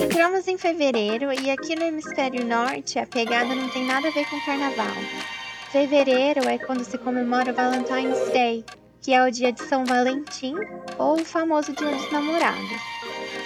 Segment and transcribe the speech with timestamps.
[0.00, 4.28] Entramos em fevereiro e aqui no hemisfério norte a pegada não tem nada a ver
[4.28, 4.86] com carnaval.
[5.70, 8.64] Fevereiro é quando se comemora Valentine's Day,
[9.00, 10.54] que é o dia de São Valentim
[10.98, 12.95] ou o famoso Dia dos Namorados.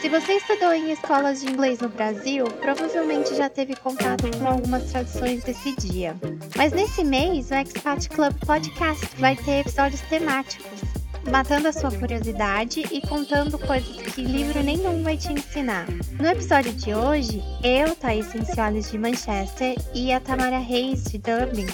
[0.01, 4.91] Se você estudou em escolas de inglês no Brasil, provavelmente já teve contato com algumas
[4.91, 6.17] tradições desse dia.
[6.57, 10.81] Mas nesse mês, o Expat Club Podcast vai ter episódios temáticos,
[11.29, 15.87] matando a sua curiosidade e contando coisas que livro nenhum vai te ensinar.
[16.19, 21.67] No episódio de hoje, eu, Thaís Sencioles de Manchester e a Tamara Reis de Dublin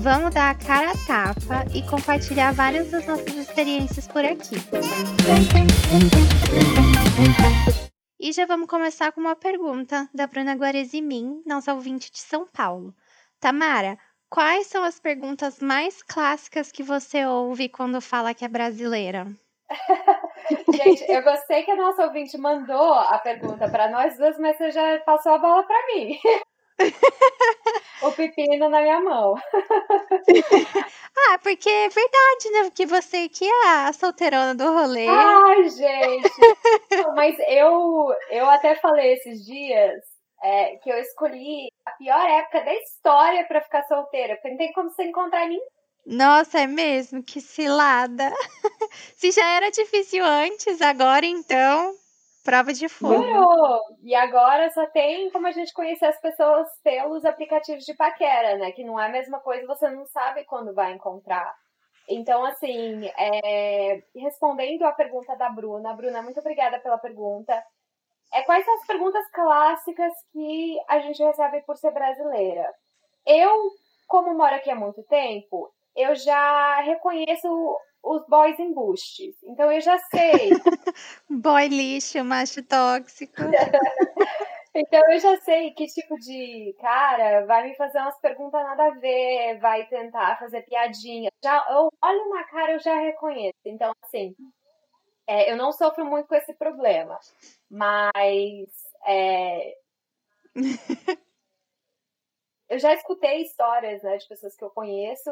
[0.00, 4.56] vamos dar a cara a tapa e compartilhar várias das nossas experiências por aqui.
[8.18, 12.94] E já vamos começar com uma pergunta da Bruna Guarezimin, nossa ouvinte de São Paulo.
[13.40, 13.96] Tamara,
[14.30, 19.26] quais são as perguntas mais clássicas que você ouve quando fala que é brasileira?
[20.72, 24.70] Gente, eu gostei que a nossa ouvinte mandou a pergunta para nós duas, mas você
[24.70, 26.18] já passou a bola para mim.
[28.02, 29.34] o pepino na minha mão.
[31.28, 32.62] ah, porque é verdade, né?
[32.64, 35.06] Porque você que é a solteirona do rolê.
[35.06, 36.30] Ai, gente.
[37.14, 40.09] Mas eu, eu até falei esses dias
[40.42, 44.72] é, que eu escolhi a pior época da história para ficar solteira, porque não tem
[44.72, 45.66] como você encontrar ninguém.
[46.06, 47.22] Nossa, é mesmo?
[47.22, 48.30] Que cilada.
[49.16, 51.94] Se já era difícil antes, agora então.
[52.42, 53.22] Prova de fogo.
[54.02, 58.72] E agora só tem como a gente conhecer as pessoas pelos aplicativos de paquera, né?
[58.72, 61.54] Que não é a mesma coisa, você não sabe quando vai encontrar.
[62.08, 64.02] Então, assim, é...
[64.16, 67.62] respondendo à pergunta da Bruna, Bruna, muito obrigada pela pergunta.
[68.32, 72.72] É, quais são as perguntas clássicas que a gente recebe por ser brasileira?
[73.26, 73.70] Eu,
[74.06, 77.48] como moro aqui há muito tempo, eu já reconheço
[78.02, 79.36] os boys embustes.
[79.44, 80.50] Então eu já sei.
[81.28, 83.34] Boy lixo, macho tóxico.
[84.74, 88.90] então eu já sei que tipo de cara vai me fazer umas perguntas nada a
[88.90, 91.30] ver, vai tentar fazer piadinha.
[91.42, 93.58] Já eu olho na cara, eu já reconheço.
[93.64, 94.34] Então, assim,
[95.30, 97.18] é, eu não sofro muito com esse problema.
[97.70, 98.68] Mas
[99.06, 99.76] é...
[102.68, 105.30] eu já escutei histórias né, de pessoas que eu conheço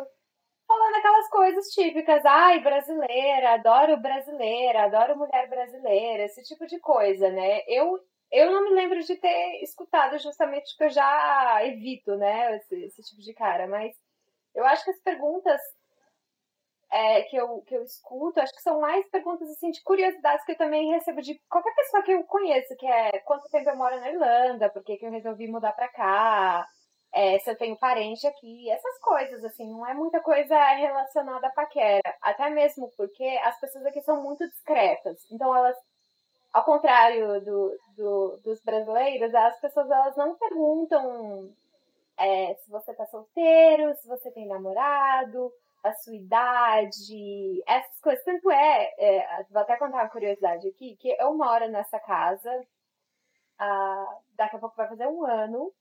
[0.68, 7.30] falando aquelas coisas típicas, ai, brasileira, adoro brasileira, adoro mulher brasileira, esse tipo de coisa,
[7.30, 7.62] né?
[7.66, 7.98] Eu,
[8.30, 13.02] eu não me lembro de ter escutado justamente porque eu já evito, né, esse, esse
[13.02, 13.96] tipo de cara, mas
[14.54, 15.60] eu acho que as perguntas
[16.90, 20.52] é, que, eu, que eu escuto, acho que são mais perguntas assim de curiosidades que
[20.52, 23.98] eu também recebo de qualquer pessoa que eu conheço, que é quanto tempo eu moro
[24.00, 26.66] na Irlanda, por que, que eu resolvi mudar pra cá,
[27.12, 31.50] é, se eu tenho parente aqui, essas coisas, assim, não é muita coisa relacionada à
[31.50, 32.16] paquera.
[32.22, 35.18] Até mesmo porque as pessoas aqui são muito discretas.
[35.30, 35.76] Então, elas,
[36.52, 41.50] ao contrário do, do dos brasileiros, as pessoas elas não perguntam
[42.18, 45.52] é, se você tá solteiro, se você tem namorado,
[45.88, 48.24] a sua idade, essas coisas.
[48.24, 52.66] Tanto é, é vou até contar uma curiosidade aqui, que eu moro nessa casa,
[53.58, 55.72] ah, daqui a pouco vai fazer um ano,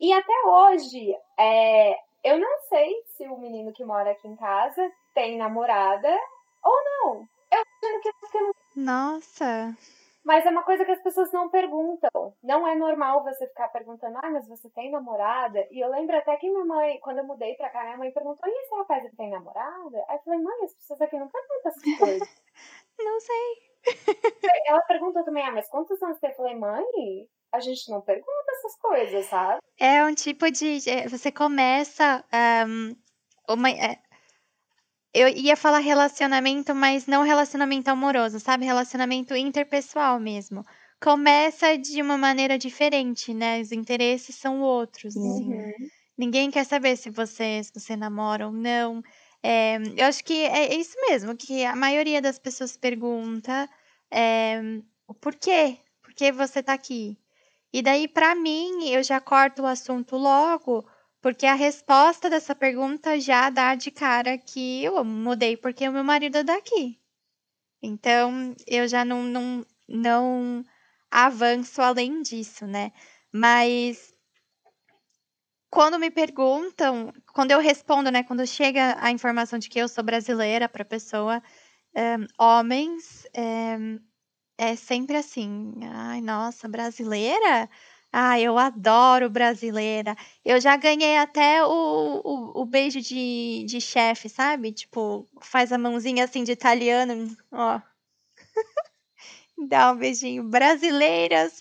[0.00, 1.92] e até hoje, é,
[2.24, 6.08] eu não sei se o menino que mora aqui em casa tem namorada
[6.64, 7.28] ou não.
[7.52, 8.52] Eu acho que, que não.
[8.76, 9.76] Nossa!
[10.24, 12.34] Mas é uma coisa que as pessoas não perguntam.
[12.42, 15.66] Não é normal você ficar perguntando, ah, mas você tem namorada?
[15.70, 18.48] E eu lembro até que minha mãe, quando eu mudei pra cá, minha mãe perguntou,
[18.48, 20.04] e esse rapaz ele tem namorada?
[20.08, 22.28] Aí eu falei, mãe, as pessoas aqui não perguntam essas coisas.
[22.98, 23.70] não sei.
[24.66, 26.30] Ela perguntou também, ah, mas quantos anos tem?
[26.30, 26.84] Eu falei, mãe,
[27.52, 29.60] a gente não pergunta essas coisas, sabe?
[29.78, 30.80] É um tipo de.
[31.08, 32.24] Você começa.
[32.66, 32.94] Um,
[33.48, 33.98] uma, é,
[35.14, 38.64] eu ia falar relacionamento, mas não relacionamento amoroso, sabe?
[38.64, 40.64] Relacionamento interpessoal mesmo.
[41.00, 43.60] Começa de uma maneira diferente, né?
[43.60, 45.16] Os interesses são outros.
[45.16, 45.52] Assim.
[45.52, 45.60] Uhum.
[45.60, 45.88] Assim.
[46.16, 49.02] Ninguém quer saber se você, se você namora ou não.
[49.42, 53.68] É, eu acho que é isso mesmo, que a maioria das pessoas pergunta
[54.12, 54.60] é,
[55.08, 57.18] o porquê, por que você tá aqui?
[57.72, 60.84] E daí, para mim, eu já corto o assunto logo,
[61.20, 66.04] porque a resposta dessa pergunta já dá de cara que eu mudei porque o meu
[66.04, 66.98] marido é daqui.
[67.82, 70.64] Então, eu já não, não, não
[71.10, 72.92] avanço além disso, né?
[73.32, 74.14] Mas
[75.70, 78.22] quando me perguntam, quando eu respondo, né?
[78.24, 81.42] Quando chega a informação de que eu sou brasileira para pessoa,
[81.94, 83.78] um, eh, homens, eh,
[84.58, 87.68] é sempre assim, ai, nossa, brasileira?
[88.12, 90.16] Ah, eu adoro brasileira.
[90.44, 94.72] Eu já ganhei até o, o, o beijo de, de chefe, sabe?
[94.72, 97.80] Tipo, faz a mãozinha assim de italiano, ó.
[99.68, 100.44] Dá um beijinho.
[100.44, 101.60] Brasileiras.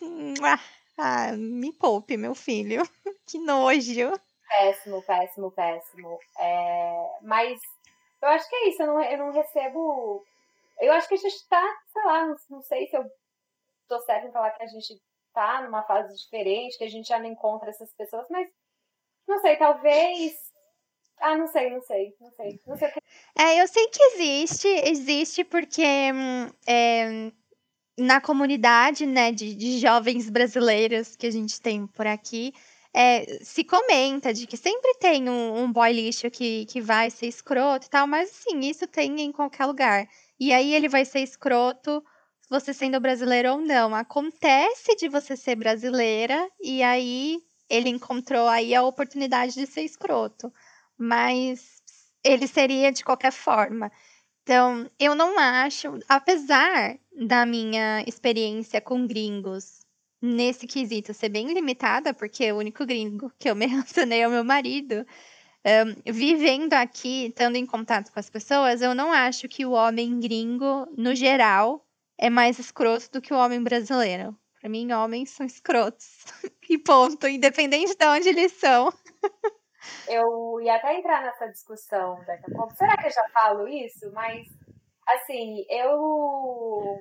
[0.98, 2.81] Ah, me poupe, meu filho.
[3.25, 4.12] Que nojo.
[4.48, 6.19] Péssimo, péssimo, péssimo.
[6.40, 7.19] É...
[7.22, 7.62] Mas
[8.22, 8.81] eu acho que é isso.
[8.81, 10.25] Eu não, eu não recebo.
[10.80, 11.63] Eu acho que a gente tá,
[11.94, 13.06] sei lá, não, sei se eu
[13.88, 15.00] tô certo em falar que a gente
[15.39, 18.45] tá numa fase diferente, que a gente já não encontra essas pessoas, mas
[19.25, 20.33] não sei, talvez.
[21.18, 22.59] Ah, não sei, não sei, não sei.
[22.68, 23.00] Não sei que...
[23.38, 25.81] É, eu sei que existe, existe porque
[26.68, 27.31] é,
[27.97, 32.53] na comunidade, né, de, de jovens brasileiros que a gente tem por aqui,
[32.94, 37.27] é, se comenta de que sempre tem um, um boy lixo que, que vai ser
[37.27, 40.06] escroto e tal, mas assim, isso tem em qualquer lugar.
[40.38, 42.03] E aí ele vai ser escroto
[42.50, 43.94] você sendo brasileiro ou não.
[43.94, 50.51] Acontece de você ser brasileira e aí ele encontrou aí a oportunidade de ser escroto.
[50.98, 51.81] Mas
[52.24, 53.92] ele seria de qualquer forma.
[54.44, 59.81] Então, eu não acho, apesar da minha experiência com gringos
[60.22, 64.31] nesse quesito ser bem limitada, porque o único gringo que eu me relacionei é o
[64.31, 65.06] meu marido,
[65.66, 70.19] um, vivendo aqui, estando em contato com as pessoas, eu não acho que o homem
[70.19, 71.86] gringo, no geral,
[72.19, 74.38] é mais escroto do que o homem brasileiro.
[74.60, 76.25] Para mim, homens são escrotos.
[76.69, 78.89] e ponto, independente de onde eles são.
[80.07, 82.75] eu ia até entrar nessa discussão daqui a pouco.
[82.75, 84.12] Será que eu já falo isso?
[84.12, 84.45] Mas,
[85.07, 87.00] assim, eu.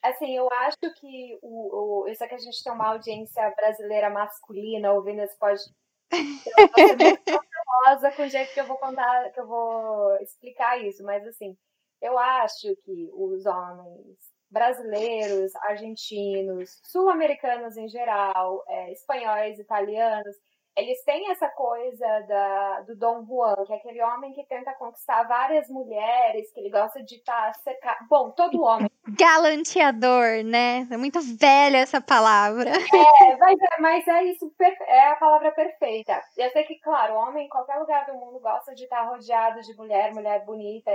[0.00, 4.08] Assim, eu acho que o, o, isso é que a gente tem uma audiência brasileira
[4.08, 5.74] masculina ouvindo esse podcast.
[6.56, 7.40] Eu vou ser muito
[7.84, 11.54] famosa com o jeito que eu vou contar, que eu vou explicar isso, mas assim,
[12.00, 14.16] eu acho que os homens
[14.50, 20.34] brasileiros, argentinos, sul-americanos em geral, é, espanhóis, italianos,
[20.78, 25.24] eles têm essa coisa da, do Dom Juan, que é aquele homem que tenta conquistar
[25.24, 28.06] várias mulheres, que ele gosta de estar tá cercado.
[28.08, 28.88] Bom, todo homem.
[29.18, 30.86] Galanteador, né?
[30.88, 32.70] É muito velha essa palavra.
[32.70, 34.52] É, mas é, mas é isso,
[34.86, 36.22] é a palavra perfeita.
[36.36, 39.60] Eu sei que, claro, o homem em qualquer lugar do mundo gosta de estar rodeado
[39.60, 40.92] de mulher, mulher bonita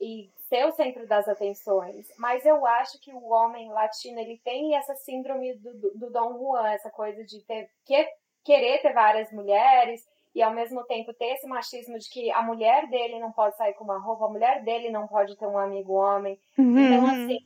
[0.00, 2.08] e ser o centro das atenções.
[2.18, 6.38] Mas eu acho que o homem latino, ele tem essa síndrome do, do, do Dom
[6.38, 8.08] Juan, essa coisa de ter que
[8.44, 12.88] querer ter várias mulheres e ao mesmo tempo ter esse machismo de que a mulher
[12.88, 15.92] dele não pode sair com uma roupa, a mulher dele não pode ter um amigo
[15.92, 16.38] homem.
[16.58, 16.78] Uhum.
[16.78, 17.38] Então, assim,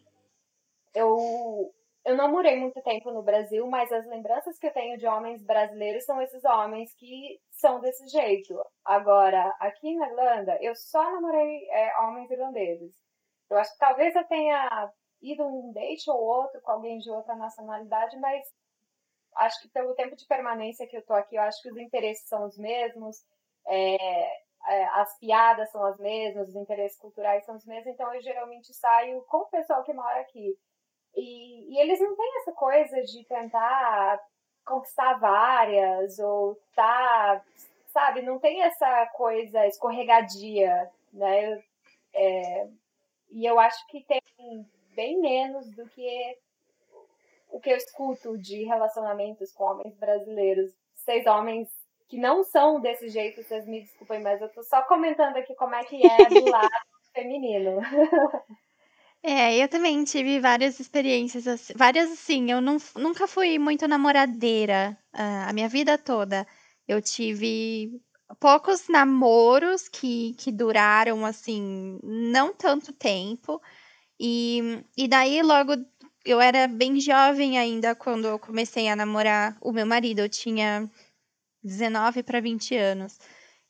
[0.95, 1.73] eu,
[2.09, 5.43] eu não morei muito tempo no Brasil, mas as lembranças que eu tenho de homens
[5.43, 8.59] brasileiros são esses homens que são desse jeito.
[8.83, 12.95] Agora, aqui na Irlanda, eu só namorei é, homens irlandeses.
[13.51, 14.91] Eu acho que talvez eu tenha
[15.21, 18.43] ido um date ou outro com alguém de outra nacionalidade, mas
[19.37, 22.27] acho que pelo tempo de permanência que eu tô aqui, eu acho que os interesses
[22.27, 23.19] são os mesmos,
[23.67, 24.25] é,
[24.67, 28.73] é, as piadas são as mesmas, os interesses culturais são os mesmos, então eu geralmente
[28.73, 30.57] saio com o pessoal que mora aqui.
[31.19, 34.21] E, e eles não têm essa coisa de tentar
[34.65, 37.43] conquistar várias ou tá,
[37.93, 41.63] sabe, não tem essa coisa escorregadia, né?
[42.15, 42.69] É,
[43.31, 44.21] e eu acho que tem
[44.95, 46.39] bem menos do que
[47.51, 50.71] o que eu escuto de relacionamentos com homens brasileiros.
[50.95, 51.69] Seis homens
[52.09, 55.75] que não são desse jeito, vocês me desculpem, mas eu tô só comentando aqui como
[55.75, 56.71] é que é do lado
[57.13, 57.81] feminino.
[59.23, 65.49] É, eu também tive várias experiências, várias assim, eu não, nunca fui muito namoradeira uh,
[65.49, 66.47] a minha vida toda.
[66.87, 68.01] Eu tive
[68.41, 73.61] poucos namoros que, que duraram, assim, não tanto tempo.
[74.21, 75.75] E, e daí, logo
[76.25, 80.21] eu era bem jovem ainda quando eu comecei a namorar o meu marido.
[80.21, 80.91] Eu tinha
[81.63, 83.19] 19 para 20 anos.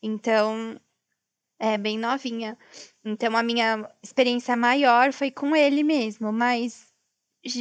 [0.02, 0.80] Então,
[1.58, 2.56] é bem novinha.
[3.04, 6.86] Então, a minha experiência maior foi com ele mesmo, mas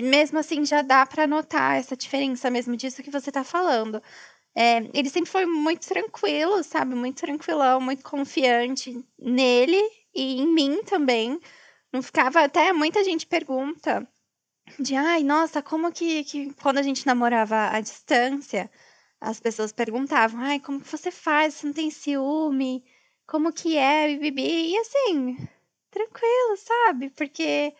[0.04, 4.02] mesmo assim já dá para notar essa diferença mesmo disso que você tá falando.
[4.56, 6.96] É, ele sempre foi muito tranquilo, sabe?
[6.96, 9.78] Muito tranquilão, muito confiante nele
[10.14, 11.40] e em mim também.
[11.94, 14.08] Não ficava até muita gente pergunta
[14.80, 18.70] de ai, nossa, como que, que quando a gente namorava à distância,
[19.22, 21.56] as pessoas perguntavam, ai, como que você faz?
[21.56, 22.84] Você não tem ciúme?
[23.28, 24.16] Como que é?
[24.18, 24.72] Bibi?
[24.72, 25.38] E assim,
[25.92, 27.10] tranquilo, sabe?
[27.12, 27.76] Porque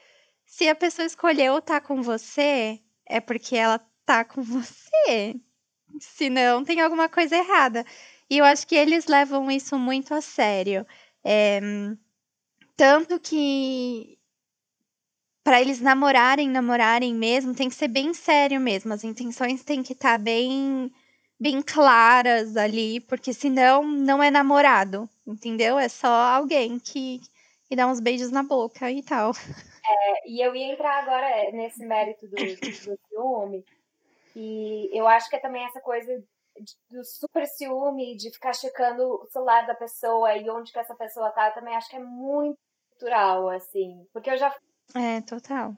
[0.46, 5.36] se a pessoa escolheu estar tá com você, é porque ela tá com você.
[6.02, 7.86] Se não, tem alguma coisa errada.
[8.30, 10.86] E eu acho que eles levam isso muito a sério.
[11.24, 11.62] É,
[12.76, 14.18] tanto que
[15.44, 18.94] para eles namorarem, namorarem mesmo, tem que ser bem sério mesmo.
[18.94, 20.92] As intenções têm que estar tá bem
[21.40, 25.78] bem claras ali, porque senão não é namorado, entendeu?
[25.78, 27.22] É só alguém que,
[27.68, 29.32] que dá uns beijos na boca e tal.
[29.90, 33.64] É, e eu ia entrar agora nesse mérito do, do ciúme,
[34.36, 36.12] e eu acho que é também essa coisa
[36.90, 41.32] do super ciúme, de ficar checando o celular da pessoa e onde que essa pessoa
[41.32, 42.58] tá, eu também acho que é muito
[42.92, 44.06] cultural, assim.
[44.12, 44.54] Porque eu já.
[44.96, 45.76] É, total.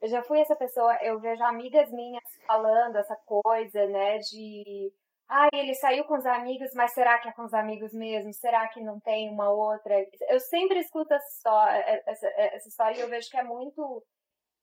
[0.00, 4.92] Eu já fui essa pessoa, eu vejo amigas minhas falando essa coisa, né, de.
[5.28, 8.32] Ah, ele saiu com os amigos, mas será que é com os amigos mesmo?
[8.32, 9.94] Será que não tem uma outra?
[10.28, 14.02] Eu sempre escuto essa história, essa, essa história e eu vejo que é muito.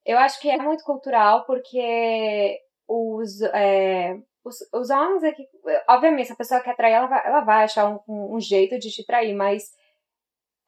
[0.05, 5.47] Eu acho que é muito cultural, porque os, é, os, os homens aqui,
[5.89, 8.89] obviamente, se a pessoa quer trair, ela vai, ela vai achar um, um jeito de
[8.89, 9.71] te trair, mas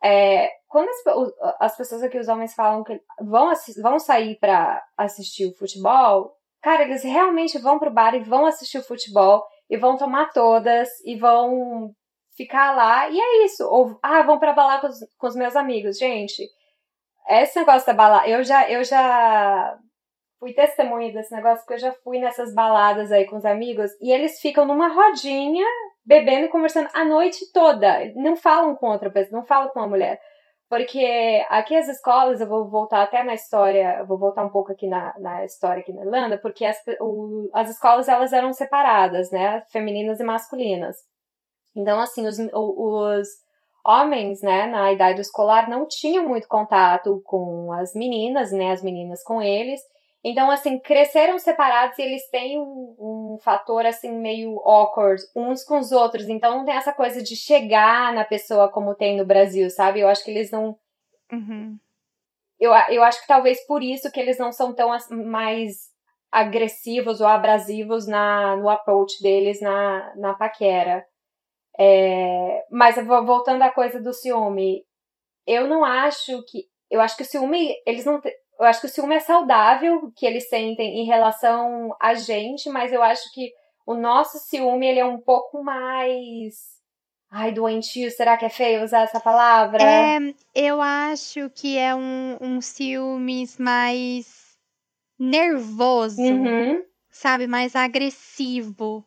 [0.04, 3.52] é, quando as, as, pessoas aqui, os homens falam que vão,
[3.82, 8.78] vão sair para assistir o futebol, cara, eles realmente vão pro bar e vão assistir
[8.78, 11.94] o futebol e vão tomar todas e vão
[12.36, 13.64] ficar lá e é isso.
[13.66, 15.98] Ou, ah, vão pra balada com os, com os meus amigos.
[15.98, 16.48] Gente,
[17.28, 19.78] esse negócio da balada, eu já, eu já
[20.40, 24.12] fui testemunha desse negócio, porque eu já fui nessas baladas aí com os amigos, e
[24.12, 25.66] eles ficam numa rodinha,
[26.10, 28.12] bebendo e conversando a noite toda.
[28.16, 30.20] Não falam com outra pessoa, não falam com a mulher.
[30.68, 34.72] Porque aqui as escolas, eu vou voltar até na história, eu vou voltar um pouco
[34.72, 39.30] aqui na, na história aqui na Irlanda, porque as, o, as escolas elas eram separadas,
[39.30, 39.64] né?
[39.72, 40.96] Femininas e masculinas.
[41.76, 43.28] Então, assim, os, os
[43.86, 48.72] homens, né, na idade escolar, não tinham muito contato com as meninas, né?
[48.72, 49.80] As meninas com eles.
[50.24, 55.80] Então, assim, cresceram separados e eles têm um, um, fator, assim, meio awkward uns com
[55.80, 56.28] os outros.
[56.28, 60.02] Então, não tem essa coisa de chegar na pessoa como tem no Brasil, sabe?
[60.02, 60.78] Eu acho que eles não.
[61.32, 61.78] Uhum.
[62.60, 65.90] Eu, eu acho que talvez por isso que eles não são tão mais
[66.30, 71.06] agressivos ou abrasivos na, no approach deles na, na paquera.
[71.80, 74.84] É, mas voltando à coisa do ciúme,
[75.48, 76.68] eu não acho que.
[76.92, 78.20] Eu acho que o ciúme, eles não
[78.60, 82.92] eu acho que o ciúme é saudável que eles sentem em relação a gente, mas
[82.92, 83.54] eu acho que
[83.86, 86.80] o nosso ciúme ele é um pouco mais
[87.32, 89.84] Ai, doentio, será que é feio usar essa palavra?
[89.84, 90.18] É,
[90.56, 94.58] eu acho que é um, um ciúmes mais
[95.18, 96.84] nervoso, uhum.
[97.12, 97.46] sabe?
[97.46, 99.06] Mais agressivo.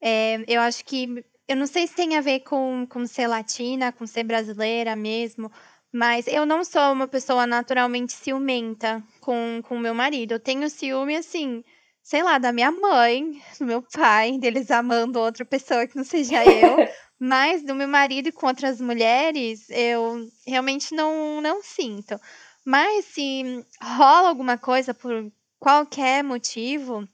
[0.00, 1.24] É, eu acho que.
[1.48, 5.50] Eu não sei se tem a ver com, com ser latina, com ser brasileira mesmo,
[5.94, 10.32] mas eu não sou uma pessoa naturalmente ciumenta com o meu marido.
[10.32, 11.62] Eu tenho ciúme, assim,
[12.02, 16.44] sei lá, da minha mãe, do meu pai, deles amando outra pessoa que não seja
[16.44, 16.78] eu.
[17.16, 22.20] mas do meu marido e com outras mulheres, eu realmente não, não sinto.
[22.64, 27.08] Mas se rola alguma coisa por qualquer motivo,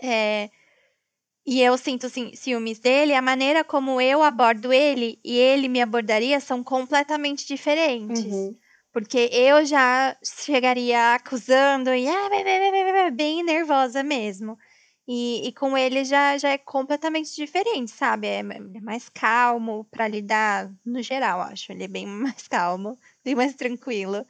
[0.00, 0.50] é,
[1.46, 5.82] e eu sinto assim, ciúmes dele, a maneira como eu abordo ele e ele me
[5.82, 8.24] abordaria são completamente diferentes.
[8.24, 8.56] Uhum.
[8.92, 14.56] Porque eu já chegaria acusando e ah, bem nervosa mesmo.
[15.06, 18.26] E, e com ele já, já é completamente diferente, sabe?
[18.26, 21.72] É, é mais calmo para lidar, no geral, acho.
[21.72, 24.24] Ele é bem mais calmo, bem mais tranquilo.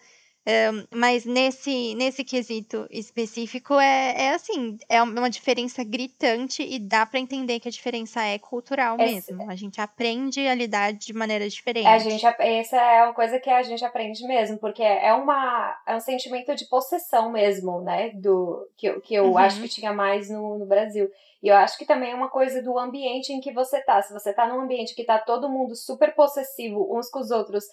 [0.47, 7.07] Um, mas nesse, nesse quesito específico é, é assim, é uma diferença gritante e dá
[7.07, 9.51] para entender que a diferença é cultural mesmo.
[9.51, 11.87] A gente aprende a lidar de maneira diferente.
[11.87, 15.97] A gente, essa é uma coisa que a gente aprende mesmo, porque é, uma, é
[15.97, 18.11] um sentimento de possessão mesmo, né?
[18.11, 19.39] Do, que, que eu uhum.
[19.39, 21.11] acho que tinha mais no, no Brasil.
[21.43, 24.01] E eu acho que também é uma coisa do ambiente em que você tá.
[24.03, 27.65] Se você tá num ambiente que tá todo mundo super possessivo uns com os outros,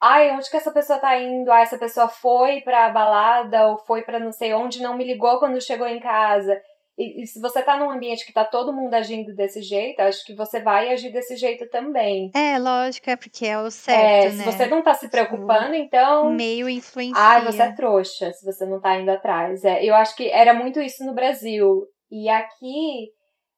[0.00, 1.50] Ai, onde que essa pessoa tá indo?
[1.50, 5.38] Ah, essa pessoa foi pra balada ou foi pra não sei onde, não me ligou
[5.38, 6.60] quando chegou em casa.
[6.98, 10.24] E, e, se você tá num ambiente que tá todo mundo agindo desse jeito, acho
[10.24, 12.30] que você vai agir desse jeito também.
[12.34, 14.44] É, lógico, é porque é o certo, é, né?
[14.44, 16.30] Se você não tá se preocupando, então...
[16.30, 17.22] Meio influencia.
[17.22, 19.62] Ah, você é trouxa, se você não tá indo atrás.
[19.62, 21.86] É, eu acho que era muito isso no Brasil.
[22.10, 23.10] E aqui,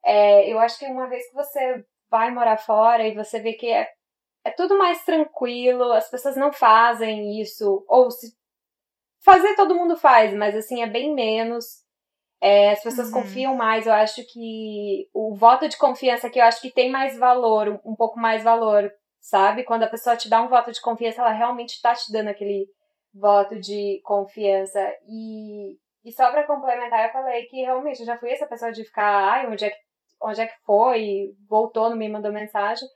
[0.05, 3.71] é, eu acho que uma vez que você vai morar fora e você vê que
[3.71, 3.87] é
[4.49, 8.33] é tudo mais tranquilo, as pessoas não fazem isso, ou se
[9.21, 11.87] fazer todo mundo faz, mas assim, é bem menos.
[12.41, 13.15] É, as pessoas uhum.
[13.15, 17.19] confiam mais, eu acho que o voto de confiança que eu acho que tem mais
[17.19, 18.91] valor, um, pouco mais valor,
[19.21, 19.65] sabe?
[19.65, 22.67] Quando a pessoa te dá um voto de confiança, ela realmente está te dando aquele
[23.13, 24.81] voto de confiança.
[25.09, 28.85] E, e só para complementar, eu falei que realmente eu já fui essa pessoa de
[28.85, 29.79] ficar, ai, onde é que,
[30.23, 31.35] onde é que foi?
[31.49, 32.89] Voltou, não me mandou mensagem.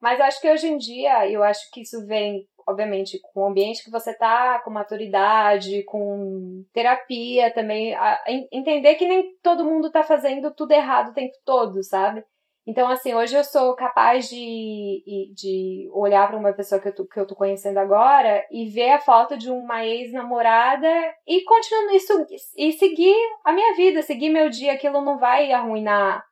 [0.00, 3.84] Mas acho que hoje em dia, eu acho que isso vem, obviamente, com o ambiente
[3.84, 8.18] que você tá, com maturidade, com terapia também, a,
[8.50, 12.24] entender que nem todo mundo tá fazendo tudo errado o tempo todo, sabe?
[12.66, 17.06] Então, assim, hoje eu sou capaz de, de olhar para uma pessoa que eu, tô,
[17.06, 20.88] que eu tô conhecendo agora e ver a foto de uma ex-namorada
[21.26, 22.26] e continuar isso
[22.56, 24.74] e seguir a minha vida, seguir meu dia.
[24.74, 26.24] Aquilo não vai arruinar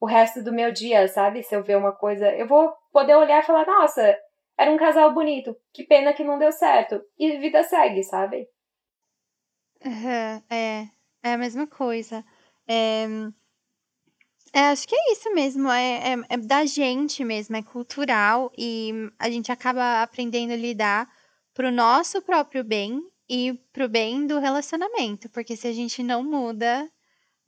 [0.00, 1.42] o resto do meu dia, sabe?
[1.42, 4.18] Se eu ver uma coisa, eu vou poder olhar e falar: nossa,
[4.56, 7.00] era um casal bonito, que pena que não deu certo.
[7.16, 8.48] E vida segue, sabe?
[9.84, 10.88] Uhum, é,
[11.22, 12.24] é a mesma coisa.
[12.66, 13.06] É,
[14.52, 18.92] é, acho que é isso mesmo, é, é, é da gente mesmo, é cultural e
[19.18, 21.08] a gente acaba aprendendo a lidar
[21.54, 26.90] pro nosso próprio bem e pro bem do relacionamento, porque se a gente não muda,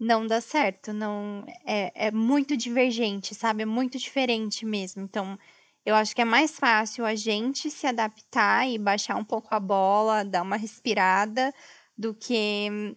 [0.01, 3.63] não dá certo, não é, é muito divergente, sabe?
[3.63, 5.03] É muito diferente mesmo.
[5.03, 5.39] Então,
[5.85, 9.61] eu acho que é mais fácil a gente se adaptar e baixar um pouco a
[9.61, 11.53] bola, dar uma respirada,
[11.97, 12.97] do que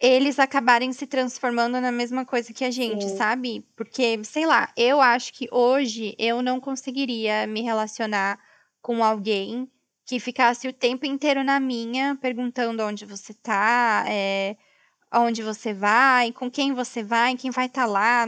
[0.00, 3.16] eles acabarem se transformando na mesma coisa que a gente, Sim.
[3.16, 3.66] sabe?
[3.76, 8.38] Porque, sei lá, eu acho que hoje eu não conseguiria me relacionar
[8.82, 9.70] com alguém
[10.06, 14.56] que ficasse o tempo inteiro na minha, perguntando onde você tá, é,
[15.14, 18.26] aonde você vai, com quem você vai, quem vai estar tá lá.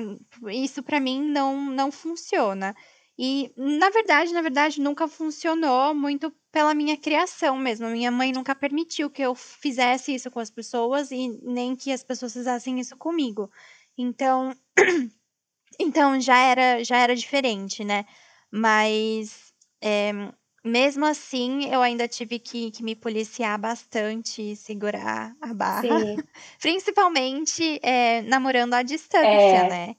[0.52, 2.74] Isso para mim não, não funciona.
[3.18, 7.88] E, na verdade, na verdade, nunca funcionou muito pela minha criação mesmo.
[7.88, 12.04] Minha mãe nunca permitiu que eu fizesse isso com as pessoas e nem que as
[12.04, 13.50] pessoas fizessem isso comigo.
[13.98, 14.54] Então,
[15.80, 18.04] então já era já era diferente, né?
[18.50, 19.52] Mas
[19.82, 20.12] é,
[20.66, 25.82] mesmo assim, eu ainda tive que, que me policiar bastante e segurar a barra.
[25.82, 26.16] Sim.
[26.60, 29.68] Principalmente é, namorando à distância, é.
[29.68, 29.96] né?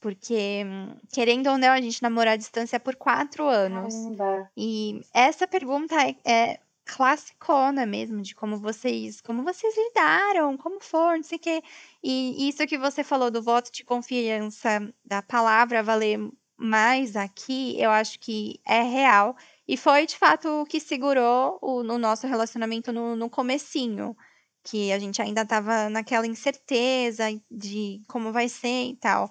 [0.00, 0.64] Porque,
[1.12, 3.94] querendo ou não, a gente namorou à distância por quatro anos.
[3.94, 4.50] Caramba.
[4.56, 11.16] E essa pergunta é, é classicona mesmo, de como vocês, como vocês lidaram, como for,
[11.16, 11.62] não sei o quê.
[12.02, 16.20] E isso que você falou do voto de confiança, da palavra valer
[16.56, 19.36] mais aqui, eu acho que é real.
[19.68, 24.16] E foi, de fato, o que segurou o, no nosso relacionamento no, no comecinho.
[24.64, 29.30] Que a gente ainda estava naquela incerteza de como vai ser e tal.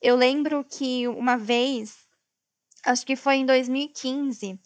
[0.00, 1.96] Eu lembro que uma vez,
[2.84, 4.58] acho que foi em 2015,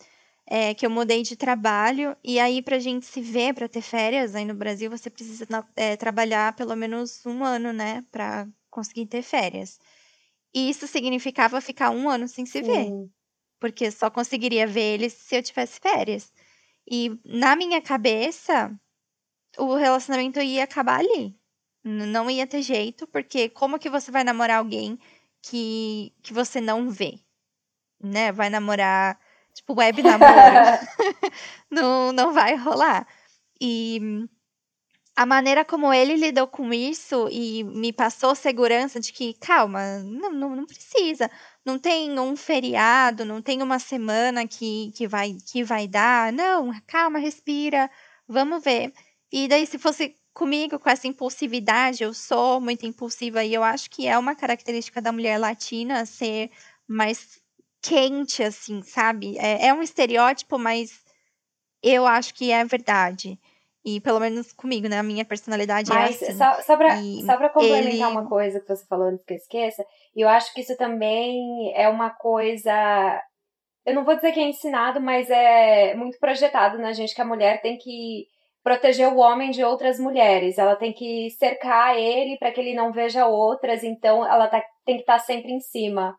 [0.46, 4.34] é, que eu mudei de trabalho, e aí pra gente se ver, pra ter férias
[4.34, 9.22] aí no Brasil, você precisa é, trabalhar pelo menos um ano, né, pra conseguir ter
[9.22, 9.78] férias.
[10.54, 12.94] E isso significava ficar um ano sem se ver,
[13.60, 16.32] porque só conseguiria ver eles se eu tivesse férias.
[16.90, 18.72] E na minha cabeça,
[19.58, 21.36] o relacionamento ia acabar ali.
[21.84, 24.98] Não ia ter jeito, porque como que você vai namorar alguém
[25.42, 27.20] que, que você não vê,
[28.02, 28.32] né?
[28.32, 29.18] Vai namorar,
[29.54, 30.28] tipo, web namoro.
[31.70, 33.06] não, não vai rolar.
[33.60, 34.28] E
[35.18, 40.32] a maneira como ele lidou com isso e me passou segurança de que, calma, não,
[40.32, 41.28] não, não, precisa.
[41.64, 46.32] Não tem um feriado, não tem uma semana que, que, vai, que vai dar.
[46.32, 47.90] Não, calma, respira,
[48.28, 48.92] vamos ver.
[49.32, 53.90] E daí, se fosse comigo com essa impulsividade, eu sou muito impulsiva e eu acho
[53.90, 56.48] que é uma característica da mulher latina ser
[56.86, 57.40] mais
[57.82, 59.36] quente, assim, sabe?
[59.36, 61.00] É, é um estereótipo, mas
[61.82, 63.36] eu acho que é verdade.
[63.84, 64.98] E pelo menos comigo, né?
[64.98, 66.38] A minha personalidade é Mas, é assim.
[66.38, 68.04] Só, só, pra, só pra complementar ele...
[68.04, 71.88] uma coisa que você falou antes que eu esqueça, eu acho que isso também é
[71.88, 73.22] uma coisa.
[73.86, 77.26] Eu não vou dizer que é ensinado, mas é muito projetado na gente que a
[77.26, 78.26] mulher tem que
[78.62, 80.58] proteger o homem de outras mulheres.
[80.58, 84.96] Ela tem que cercar ele para que ele não veja outras, então ela tá, tem
[84.96, 86.14] que estar tá sempre em cima.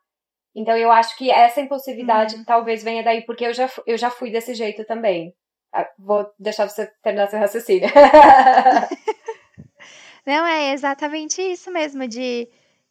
[0.56, 2.43] Então eu acho que essa impulsividade uhum.
[2.43, 5.34] talvez venha daí, porque eu já, eu já fui desse jeito também.
[5.74, 7.90] Ah, vou deixar você terminar seu raciocínio.
[10.26, 12.48] não, é exatamente isso mesmo, de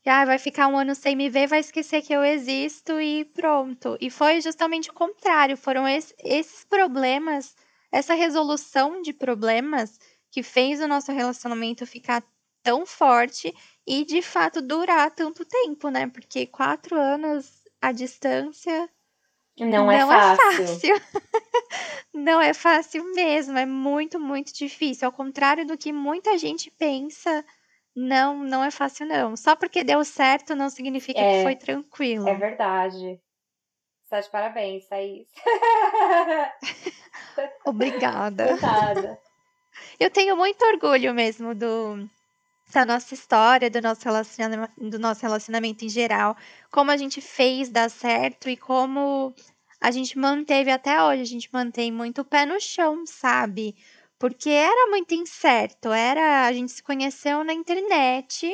[0.07, 3.97] ah, vai ficar um ano sem me ver, vai esquecer que eu existo e pronto.
[4.01, 7.55] E foi justamente o contrário, foram esses problemas
[7.91, 9.99] essa resolução de problemas
[10.31, 12.23] que fez o nosso relacionamento ficar
[12.63, 13.55] tão forte
[13.87, 16.07] e de fato durar tanto tempo, né?
[16.07, 18.89] Porque quatro anos à distância
[19.67, 20.63] não, não é fácil.
[20.63, 20.95] É fácil.
[22.15, 25.07] não é fácil mesmo, é muito, muito difícil.
[25.07, 27.45] Ao contrário do que muita gente pensa,
[27.95, 29.37] não, não é fácil não.
[29.37, 32.29] Só porque deu certo não significa é, que foi tranquilo.
[32.29, 33.21] É verdade.
[34.05, 35.29] Está de parabéns, Thaís.
[37.67, 38.55] Obrigada.
[38.55, 39.21] Obrigada.
[40.01, 42.09] Eu tenho muito orgulho mesmo do,
[42.73, 46.37] da nossa história, do nosso, relacionamento, do nosso relacionamento em geral,
[46.71, 49.35] como a gente fez dar certo e como
[49.81, 53.75] a gente manteve até hoje, a gente mantém muito o pé no chão, sabe?
[54.19, 58.53] Porque era muito incerto, era a gente se conheceu na internet,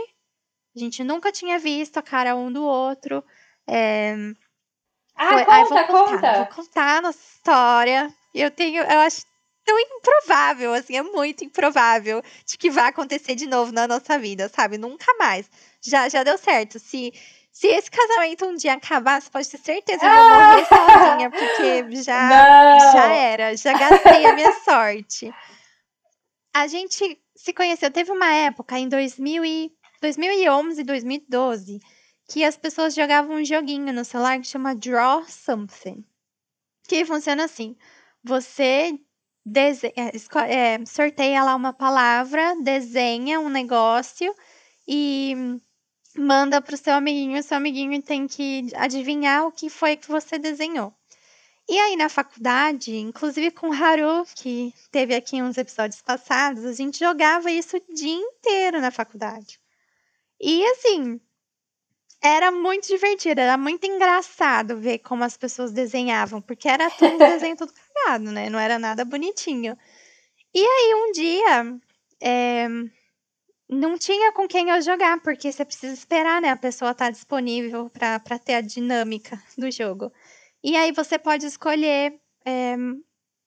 [0.76, 3.24] a gente nunca tinha visto a cara um do outro.
[3.66, 4.14] É...
[5.16, 5.44] Ah, Foi...
[5.44, 6.32] conta, vou contar, conta.
[6.34, 8.14] Vou contar a nossa história.
[8.34, 9.24] Eu tenho, eu acho
[9.64, 14.50] tão improvável, assim, é muito improvável de que vá acontecer de novo na nossa vida,
[14.54, 14.78] sabe?
[14.78, 15.50] Nunca mais.
[15.80, 16.78] Já, já deu certo.
[16.78, 17.12] Se
[17.54, 21.30] se esse casamento um dia acabar, você pode ter certeza que eu vou morrer sozinha,
[21.30, 25.32] porque já, já era, já gastei a minha sorte.
[26.52, 31.78] A gente se conheceu, teve uma época em 2000 e, 2011, 2012,
[32.28, 36.04] que as pessoas jogavam um joguinho no celular que chama Draw Something.
[36.88, 37.76] Que funciona assim:
[38.24, 38.98] você
[39.94, 44.34] é, é, sorteia lá uma palavra, desenha um negócio
[44.88, 45.60] e
[46.16, 50.08] manda para o seu amiguinho, o seu amiguinho tem que adivinhar o que foi que
[50.08, 50.94] você desenhou.
[51.68, 56.72] E aí na faculdade, inclusive com o Haru, que teve aqui uns episódios passados, a
[56.72, 59.58] gente jogava isso o dia inteiro na faculdade.
[60.40, 61.20] E assim,
[62.22, 67.56] era muito divertido, era muito engraçado ver como as pessoas desenhavam, porque era tudo desenho
[67.56, 67.72] tudo
[68.32, 68.50] né?
[68.50, 69.76] Não era nada bonitinho.
[70.54, 71.78] E aí um dia,
[72.22, 72.68] é,
[73.68, 76.50] não tinha com quem eu jogar, porque você precisa esperar, né?
[76.50, 80.12] A pessoa estar tá disponível para ter a dinâmica do jogo.
[80.62, 82.76] E aí você pode escolher é,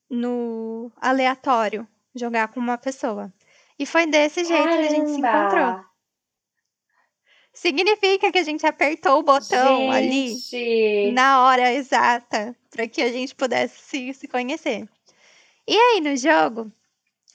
[0.09, 3.31] no aleatório jogar com uma pessoa.
[3.79, 4.81] E foi desse jeito Caramba.
[4.81, 5.86] que a gente se encontrou.
[7.57, 10.55] Significa que a gente apertou o botão gente.
[10.55, 14.87] ali na hora exata para que a gente pudesse se, se conhecer.
[15.67, 16.71] E aí no jogo,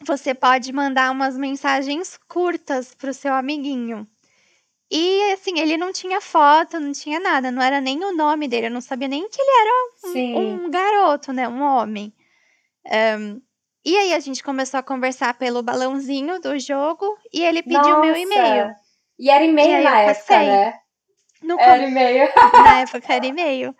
[0.06, 4.06] você pode mandar umas mensagens curtas pro seu amiguinho.
[4.88, 8.66] E assim, ele não tinha foto, não tinha nada, não era nem o nome dele,
[8.66, 11.48] eu não sabia nem que ele era um, um garoto, né?
[11.48, 12.14] Um homem.
[13.18, 13.42] Um,
[13.84, 18.16] e aí a gente começou a conversar pelo balãozinho do jogo e ele pediu meu
[18.16, 18.81] e-mail.
[19.18, 20.74] E era e-mail e na época, né?
[21.42, 22.28] No era e-mail.
[22.52, 23.74] Na época era e-mail.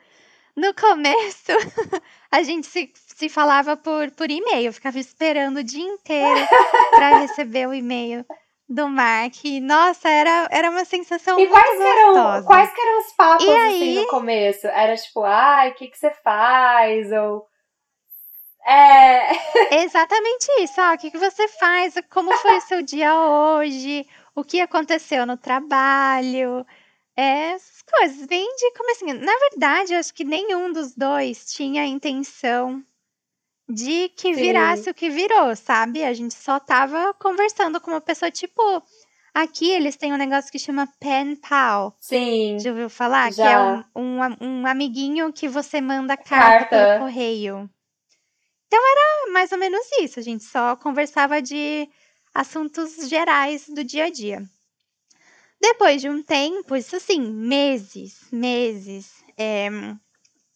[0.57, 1.53] No começo,
[2.31, 2.93] a gente se
[3.23, 6.41] se falava por, por e-mail, ficava esperando o dia inteiro
[6.91, 8.27] para receber o e-mail
[8.69, 9.37] do Mark.
[9.63, 12.37] Nossa, era, era uma sensação e muito quais gostosa.
[12.37, 13.95] Eram, quais eram os papos, e assim, aí...
[13.95, 14.67] no começo?
[14.67, 17.13] Era tipo, ai, o que, que você faz?
[17.13, 17.47] Ou...
[18.67, 19.77] É...
[19.83, 20.81] Exatamente isso.
[20.81, 21.95] Ah, o que, que você faz?
[22.11, 24.05] Como foi o seu dia hoje?
[24.35, 26.67] O que aconteceu no trabalho?
[27.15, 29.15] É, essas coisas, bem de comecinho.
[29.21, 32.83] Na verdade, eu acho que nenhum dos dois tinha a intenção
[33.69, 34.91] de que virasse Sim.
[34.91, 36.03] o que virou, sabe?
[36.05, 38.63] A gente só tava conversando com uma pessoa, tipo,
[39.35, 41.97] aqui eles têm um negócio que chama pen pal.
[42.01, 42.59] Sim.
[42.59, 43.33] Já ouviu falar?
[43.33, 43.45] Já.
[43.45, 47.71] Que é um, um, um, amiguinho que você manda carta, carta pelo correio.
[48.67, 51.89] Então era mais ou menos isso, a gente só conversava de
[52.35, 54.43] assuntos gerais do dia a dia.
[55.61, 59.69] Depois de um tempo, isso assim, meses, meses, é,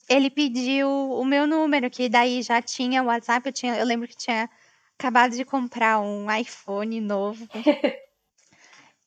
[0.09, 4.09] ele pediu o meu número, que daí já tinha o WhatsApp, eu, tinha, eu lembro
[4.09, 4.51] que tinha
[4.99, 7.47] acabado de comprar um iPhone novo.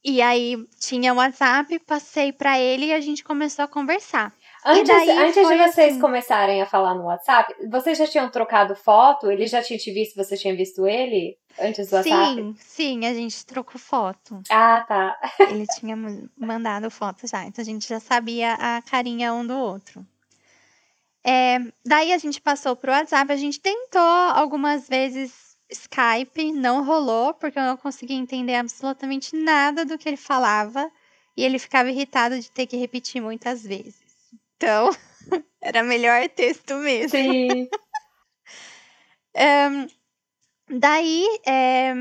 [0.04, 4.34] e aí tinha o WhatsApp, passei para ele e a gente começou a conversar.
[4.66, 6.00] Antes, antes de vocês assim...
[6.00, 9.32] começarem a falar no WhatsApp, vocês já tinham trocado foto?
[9.32, 12.36] Ele já tinha te visto, você tinha visto ele antes do WhatsApp?
[12.36, 14.42] Sim, sim, a gente trocou foto.
[14.50, 15.18] Ah, tá.
[15.50, 15.96] Ele tinha
[16.38, 20.06] mandado foto já, então a gente já sabia a carinha um do outro.
[21.24, 27.34] É, daí a gente passou pro WhatsApp, a gente tentou algumas vezes Skype, não rolou,
[27.34, 30.90] porque eu não conseguia entender absolutamente nada do que ele falava.
[31.38, 34.09] E ele ficava irritado de ter que repetir muitas vezes.
[34.60, 34.90] Então,
[35.64, 37.12] era melhor texto mesmo.
[37.12, 37.70] Sim.
[39.38, 41.94] um, daí, é,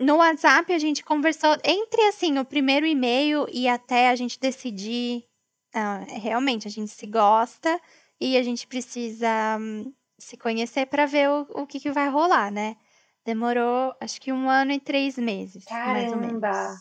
[0.00, 5.24] no WhatsApp, a gente conversou entre assim o primeiro e-mail e até a gente decidir.
[5.72, 7.80] Uh, realmente, a gente se gosta
[8.20, 12.50] e a gente precisa hum, se conhecer para ver o, o que, que vai rolar,
[12.50, 12.76] né?
[13.24, 15.92] Demorou, acho que um ano e três meses, Caramba.
[15.92, 16.78] mais ou menos.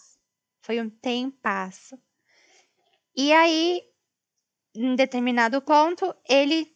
[0.64, 1.96] Foi um tempasso.
[3.16, 3.82] E aí,
[4.76, 6.68] em determinado ponto, ele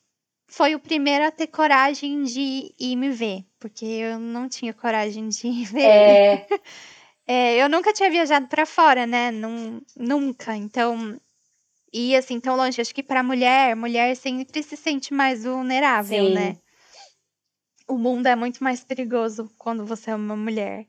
[0.47, 5.29] foi o primeiro a ter coragem de ir me ver, porque eu não tinha coragem
[5.29, 5.81] de ir ver.
[5.81, 6.47] É...
[7.27, 9.31] é, eu nunca tinha viajado para fora, né?
[9.31, 10.55] Num, nunca.
[10.55, 11.19] Então,
[11.93, 12.81] ir assim tão longe.
[12.81, 16.33] Acho que para mulher, mulher sempre se sente mais vulnerável, Sim.
[16.33, 16.57] né?
[17.87, 20.85] O mundo é muito mais perigoso quando você é uma mulher.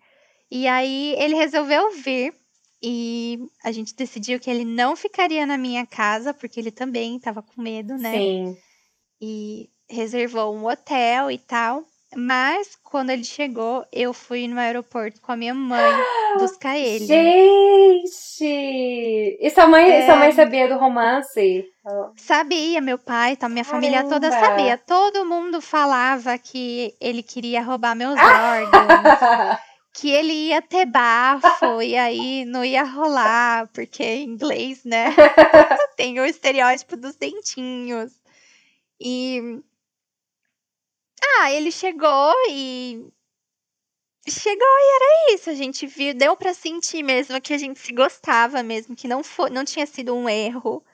[0.50, 2.34] E aí ele resolveu vir
[2.82, 7.42] e a gente decidiu que ele não ficaria na minha casa, porque ele também estava
[7.42, 8.12] com medo, né?
[8.12, 8.56] Sim.
[9.20, 11.84] e reservou um hotel e tal.
[12.16, 15.92] Mas quando ele chegou, eu fui no aeroporto com a minha mãe
[16.40, 17.06] buscar ele.
[17.06, 18.44] Gente!
[19.40, 20.06] E sua mãe, é...
[20.06, 21.64] sua mãe sabia do romance?
[22.16, 23.86] Sabia, meu pai, tá, minha Caramba.
[23.86, 24.76] família toda sabia.
[24.76, 29.58] Todo mundo falava que ele queria roubar meus órgãos.
[29.92, 35.06] Que ele ia ter bafo e aí não ia rolar, porque em inglês, né?
[35.96, 38.12] tem o estereótipo dos dentinhos.
[39.00, 39.60] E
[41.22, 43.04] ah, ele chegou e
[44.28, 45.50] chegou e era isso.
[45.50, 49.22] A gente viu, deu para sentir mesmo que a gente se gostava mesmo, que não
[49.24, 50.84] foi, não tinha sido um erro.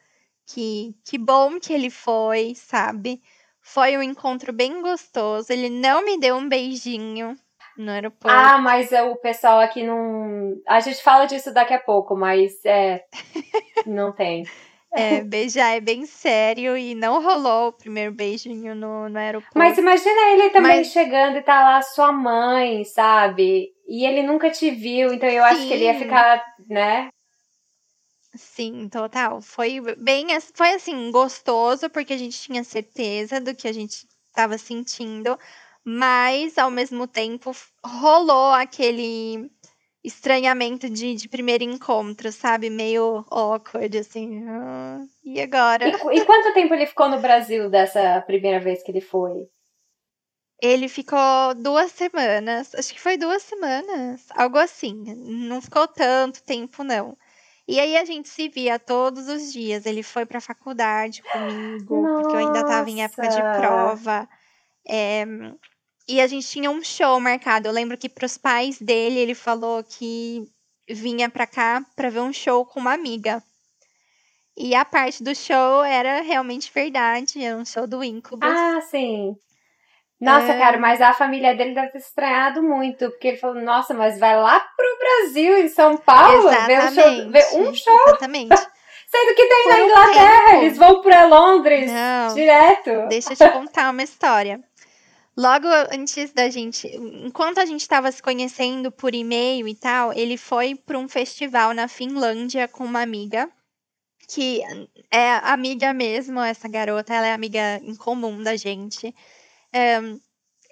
[0.47, 3.23] Que que bom que ele foi, sabe?
[3.61, 5.53] Foi um encontro bem gostoso.
[5.53, 7.39] Ele não me deu um beijinho
[7.77, 8.37] no aeroporto.
[8.37, 10.61] Ah, mas é, o pessoal aqui não.
[10.67, 13.05] A gente fala disso daqui a pouco, mas é.
[13.87, 14.45] não tem.
[14.93, 19.59] É, beijar é bem sério e não rolou o primeiro beijinho no, no aeroporto.
[19.59, 20.87] Mas imagina ele também Mas...
[20.87, 23.75] chegando e tá lá sua mãe, sabe?
[23.87, 25.51] E ele nunca te viu, então eu Sim.
[25.51, 27.09] acho que ele ia ficar, né?
[28.35, 29.41] Sim, total.
[29.43, 34.57] Foi bem, foi assim, gostoso, porque a gente tinha certeza do que a gente estava
[34.59, 35.39] sentindo,
[35.89, 37.53] mas ao mesmo tempo
[37.85, 39.49] rolou aquele
[40.03, 42.69] estranhamento de, de primeiro encontro, sabe?
[42.69, 44.45] Meio awkward, assim.
[44.49, 45.87] Ah, e agora?
[45.87, 49.49] E, e quanto tempo ele ficou no Brasil dessa primeira vez que ele foi?
[50.61, 55.05] Ele ficou duas semanas, acho que foi duas semanas, algo assim.
[55.15, 57.17] Não ficou tanto tempo, não.
[57.69, 59.87] E aí a gente se via todos os dias.
[59.87, 62.23] Ele foi para a faculdade comigo, Nossa.
[62.23, 64.29] porque eu ainda estava em época de prova.
[64.89, 65.25] É,
[66.09, 67.69] e a gente tinha um show marcado.
[67.69, 70.45] Eu lembro que para os pais dele, ele falou que
[70.89, 73.43] vinha para cá para ver um show com uma amiga.
[74.57, 78.49] E a parte do show era realmente verdade, era um show do Incubus.
[78.49, 79.37] Ah, sim.
[80.19, 80.59] Nossa, é...
[80.59, 84.35] cara, mas a família dele deve ter estranhado muito, porque ele falou, nossa, mas vai
[84.41, 87.31] lá pro Brasil, em São Paulo, ver um show.
[87.31, 88.01] Ver um show.
[88.07, 88.57] Exatamente.
[89.09, 93.07] Sendo que tem Por na Inglaterra, um eles vão para Londres Não, direto.
[93.09, 94.61] Deixa eu te contar uma história.
[95.37, 100.39] Logo antes da gente, enquanto a gente estava se conhecendo por e-mail e tal, ele
[100.39, 103.47] foi para um festival na Finlândia com uma amiga,
[104.29, 104.63] que
[105.11, 109.15] é amiga mesmo, essa garota, ela é amiga em comum da gente.
[109.75, 110.19] Um,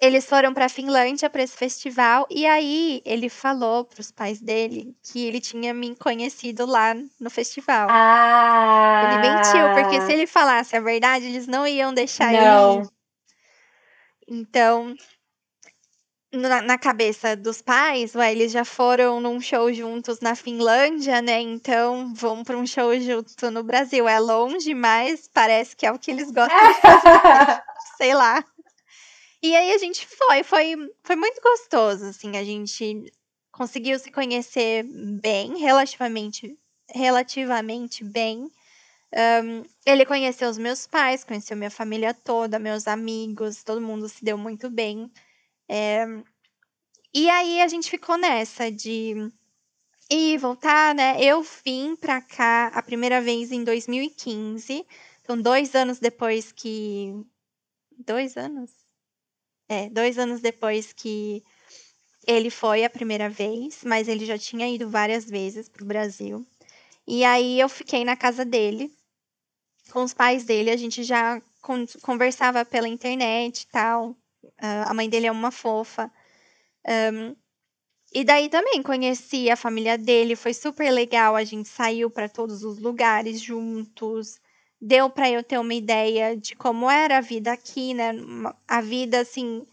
[0.01, 4.41] eles foram para a Finlândia para esse festival e aí ele falou para os pais
[4.41, 7.87] dele que ele tinha me conhecido lá no festival.
[7.89, 9.11] Ah.
[9.11, 12.81] Ele mentiu porque se ele falasse a verdade eles não iam deixar não.
[12.81, 12.89] ele
[14.27, 14.95] então,
[16.31, 21.39] na, na, cabeça dos pais, ué, eles já foram num show juntos na Finlândia, né?
[21.39, 24.07] Então vão para um show junto no Brasil.
[24.07, 27.63] É longe, mas parece que é o que eles gostam de fazer.
[27.97, 28.43] Sei lá.
[29.41, 33.11] E aí a gente foi, foi, foi muito gostoso, assim, a gente
[33.51, 34.83] conseguiu se conhecer
[35.21, 36.57] bem, relativamente,
[36.89, 38.49] relativamente bem.
[39.85, 44.37] Ele conheceu os meus pais, conheceu minha família toda, meus amigos, todo mundo se deu
[44.37, 45.11] muito bem.
[45.69, 46.05] É,
[47.13, 49.31] e aí a gente ficou nessa de
[50.11, 51.15] ir voltar, né?
[51.23, 54.85] Eu vim pra cá a primeira vez em 2015,
[55.21, 57.13] então dois anos depois que.
[57.97, 58.71] Dois anos?
[59.69, 61.43] É, dois anos depois que
[62.27, 66.45] ele foi a primeira vez, mas ele já tinha ido várias vezes pro Brasil.
[67.07, 68.91] E aí eu fiquei na casa dele
[69.91, 71.41] com os pais dele, a gente já
[72.01, 74.11] conversava pela internet e tal.
[74.43, 76.11] Uh, a mãe dele é uma fofa.
[76.87, 77.35] Um,
[78.13, 81.35] e daí também conheci a família dele, foi super legal.
[81.35, 84.39] A gente saiu para todos os lugares juntos.
[84.79, 88.11] Deu para eu ter uma ideia de como era a vida aqui, né?
[88.67, 89.65] A vida assim,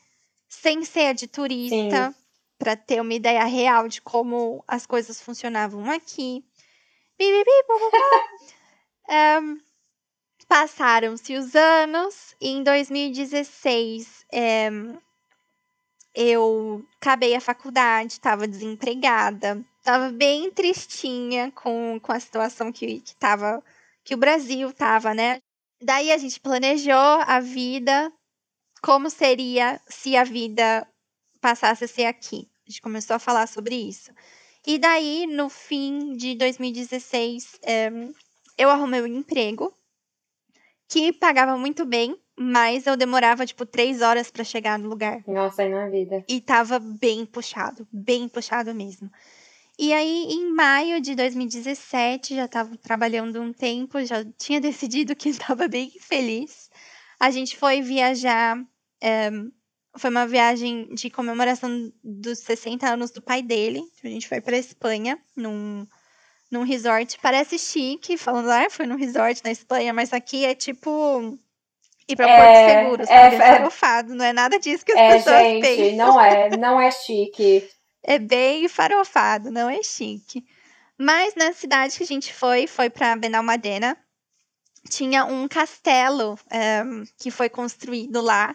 [0.49, 2.15] sem ser de turista,
[2.59, 6.45] para ter uma ideia real de como as coisas funcionavam aqui.
[9.41, 9.61] Um,
[10.53, 14.69] Passaram-se os anos e em 2016 é,
[16.15, 23.17] eu acabei a faculdade, estava desempregada, estava bem tristinha com, com a situação que, que,
[23.17, 23.65] tava,
[24.05, 25.39] que o Brasil estava, né?
[25.81, 28.13] Daí a gente planejou a vida,
[28.83, 30.87] como seria se a vida
[31.41, 32.47] passasse a ser aqui.
[32.67, 34.13] A gente começou a falar sobre isso.
[34.67, 37.91] E daí, no fim de 2016, é,
[38.57, 39.73] eu arrumei um emprego
[40.89, 45.23] que pagava muito bem, mas eu demorava, tipo, três horas para chegar no lugar.
[45.27, 46.25] Nossa, aí na vida.
[46.29, 49.11] E tava bem puxado, bem puxado mesmo.
[49.79, 55.31] E aí, em maio de 2017, já tava trabalhando um tempo, já tinha decidido que
[55.31, 56.71] estava bem feliz.
[57.19, 58.63] A gente foi viajar.
[59.01, 59.31] É,
[59.97, 63.83] foi uma viagem de comemoração dos 60 anos do pai dele.
[64.03, 65.87] A gente foi pra Espanha, num,
[66.51, 67.19] num resort.
[67.21, 71.39] Parece chique, falando, ah, foi num resort na Espanha, mas aqui é tipo
[72.09, 73.37] ir pra é, Porto Seguro, sabe?
[73.37, 75.97] É, é farofado, não é nada disso que as é, pessoas gente, pensam.
[75.97, 77.69] Não é, não é chique.
[78.03, 80.45] É bem farofado, não é chique.
[80.99, 83.97] Mas na cidade que a gente foi, foi para Benalmadena,
[84.89, 86.83] tinha um castelo eh,
[87.19, 88.55] que foi construído lá.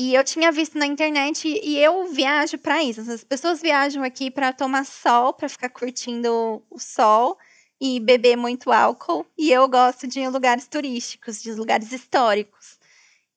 [0.00, 3.00] E eu tinha visto na internet e eu viajo para isso.
[3.00, 7.36] As pessoas viajam aqui para tomar sol, para ficar curtindo o sol
[7.80, 9.26] e beber muito álcool.
[9.36, 12.78] E eu gosto de lugares turísticos, de lugares históricos.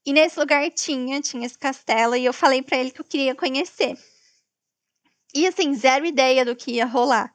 [0.06, 3.34] E nesse lugar tinha, tinha esse castelo e eu falei para ele que eu queria
[3.34, 3.98] conhecer.
[5.34, 7.34] E assim, zero ideia do que ia rolar.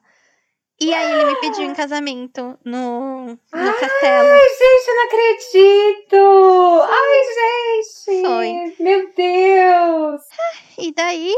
[0.79, 4.27] E aí ele me pediu em casamento no, no Ai, castelo.
[4.29, 6.17] Ai, gente, eu não acredito!
[6.87, 8.21] Ai, gente!
[8.21, 8.83] Foi.
[8.83, 10.21] Meu Deus!
[10.77, 11.35] E daí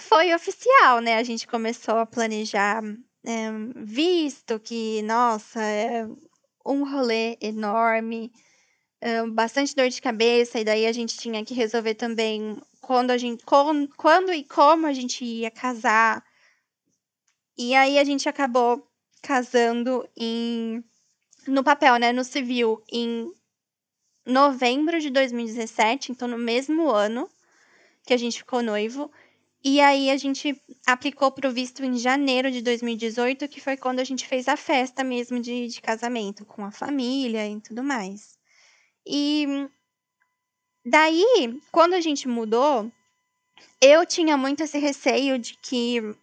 [0.00, 1.16] foi oficial, né?
[1.16, 2.82] A gente começou a planejar,
[3.26, 6.06] é, visto que, nossa, é
[6.66, 8.30] um rolê enorme,
[9.00, 13.16] é, bastante dor de cabeça, e daí a gente tinha que resolver também quando a
[13.16, 13.42] gente.
[13.96, 16.22] Quando e como a gente ia casar
[17.56, 18.86] e aí a gente acabou
[19.22, 20.84] casando em
[21.46, 23.30] no papel, né, no civil, em
[24.26, 27.28] novembro de 2017, então no mesmo ano
[28.06, 29.10] que a gente ficou noivo.
[29.62, 34.00] E aí a gente aplicou para o visto em janeiro de 2018, que foi quando
[34.00, 38.38] a gente fez a festa mesmo de, de casamento, com a família e tudo mais.
[39.06, 39.46] E
[40.84, 42.90] daí, quando a gente mudou,
[43.80, 46.14] eu tinha muito esse receio de que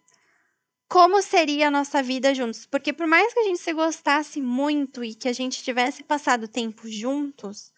[0.92, 2.66] como seria a nossa vida juntos.
[2.66, 6.46] Porque por mais que a gente se gostasse muito e que a gente tivesse passado
[6.46, 7.72] tempo juntos,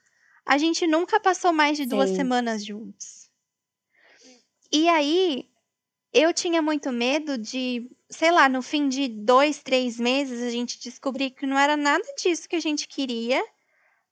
[0.44, 2.16] a gente nunca passou mais de duas Sim.
[2.16, 3.30] semanas juntos.
[4.72, 5.48] E aí,
[6.12, 10.80] eu tinha muito medo de, sei lá, no fim de dois, três meses, a gente
[10.80, 13.40] descobrir que não era nada disso que a gente queria,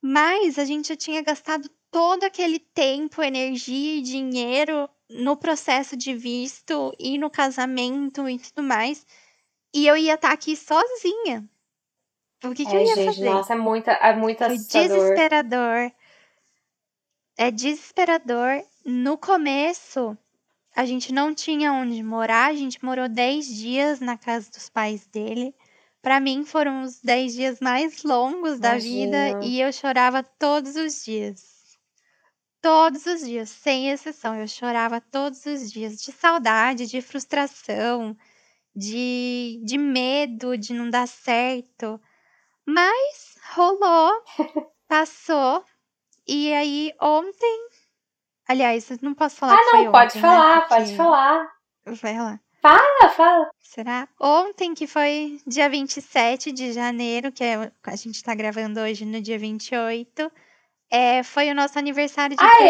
[0.01, 6.15] mas a gente já tinha gastado todo aquele tempo, energia e dinheiro no processo de
[6.15, 9.07] visto e no casamento e tudo mais.
[9.75, 11.49] E eu ia estar tá aqui sozinha.
[12.45, 13.25] O que, que é, eu ia gente, fazer?
[13.25, 14.89] Nossa, é muita, é muito assustador.
[14.89, 15.93] desesperador.
[17.37, 18.65] É desesperador.
[18.85, 20.17] No começo,
[20.75, 22.51] a gente não tinha onde morar.
[22.51, 25.55] A gente morou 10 dias na casa dos pais dele.
[26.03, 31.05] Para mim, foram os 10 dias mais longos da vida e eu chorava todos os
[31.05, 31.52] dias.
[32.63, 38.17] Todos os dias, sem exceção, eu chorava todos os dias de saudade, de frustração,
[38.75, 42.01] de, de medo de não dar certo.
[42.65, 44.13] Mas rolou,
[44.87, 45.65] passou.
[46.25, 47.69] E aí ontem,
[48.49, 50.67] aliás, não posso falar ah, que foi não, pode né, falar, né?
[50.69, 51.53] pode falar.
[51.85, 52.41] Vai lá.
[52.61, 53.51] Fala, fala.
[53.59, 54.09] Será?
[54.21, 59.21] Ontem, que foi dia 27 de janeiro, que é, a gente tá gravando hoje no
[59.21, 60.31] dia 28,
[60.93, 62.69] é, foi o nosso aniversário de Aê!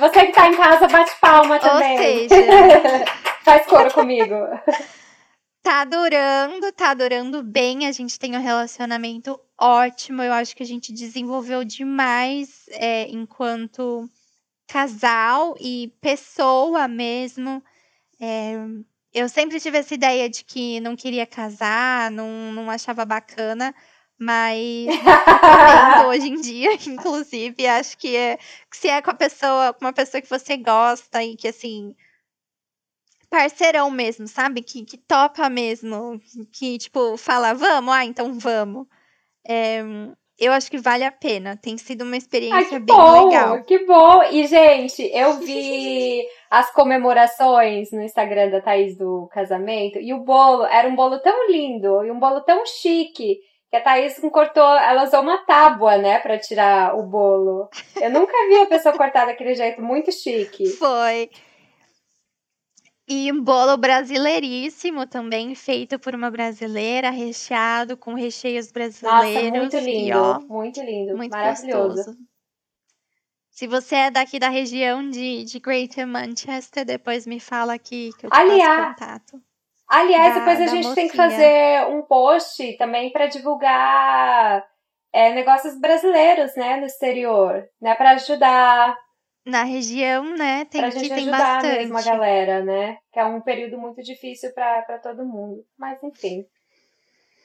[0.00, 1.92] Você que tá em casa, bate palma também.
[1.92, 2.34] Ou seja...
[3.44, 4.34] Faz coro comigo.
[5.62, 7.86] Tá durando, tá durando bem.
[7.86, 10.20] A gente tem um relacionamento ótimo.
[10.20, 14.10] Eu acho que a gente desenvolveu demais é, enquanto
[14.66, 17.62] casal e pessoa mesmo.
[18.20, 18.54] É,
[19.14, 23.72] eu sempre tive essa ideia de que não queria casar, não, não achava bacana.
[24.18, 24.86] Mas
[26.08, 29.92] hoje em dia, inclusive, acho que é que se é com a pessoa, com uma
[29.92, 31.94] pessoa que você gosta e que assim
[33.30, 34.62] parceirão mesmo, sabe?
[34.62, 36.20] Que, que topa mesmo,
[36.52, 38.86] que tipo fala, vamos, ah, então vamos.
[39.46, 39.82] É,
[40.38, 41.56] eu acho que vale a pena.
[41.56, 43.64] Tem sido uma experiência Ai, bem bom, legal.
[43.64, 44.22] Que bom!
[44.30, 50.64] E, gente, eu vi as comemorações no Instagram da Thaís do casamento e o bolo
[50.64, 55.04] era um bolo tão lindo e um bolo tão chique que a Thaís cortou, ela
[55.04, 57.68] usou uma tábua, né, para tirar o bolo.
[58.00, 60.66] Eu nunca vi a pessoa cortar daquele jeito muito chique.
[60.68, 61.30] Foi.
[63.06, 69.50] E um bolo brasileiríssimo também, feito por uma brasileira, recheado com recheios brasileiros.
[69.50, 71.94] Nossa, muito lindo, e, ó, muito lindo, muito maravilhoso.
[71.94, 72.18] Gostoso.
[73.50, 78.26] Se você é daqui da região de, de Greater Manchester, depois me fala aqui que
[78.26, 79.42] eu te Aliás, contato.
[79.88, 80.94] Aliás, da, depois a gente mocinha.
[80.94, 84.66] tem que fazer um post também para divulgar
[85.12, 88.96] é, negócios brasileiros, né, no exterior, né, para ajudar
[89.46, 91.78] na região, né, tem pra gente tem ajudar bastante.
[91.78, 96.44] mesmo a galera, né, que é um período muito difícil para todo mundo, mas enfim.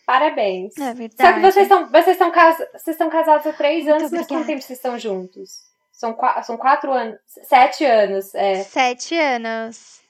[0.06, 0.78] Parabéns.
[0.78, 1.16] É verdade.
[1.16, 4.28] Só que vocês são, vocês cas, vocês casados há três Muito anos, mas obrigada.
[4.28, 5.64] quanto tempo vocês estão juntos?
[5.94, 7.18] São, são quatro anos.
[7.26, 8.64] Sete anos, é.
[8.64, 10.02] Sete anos.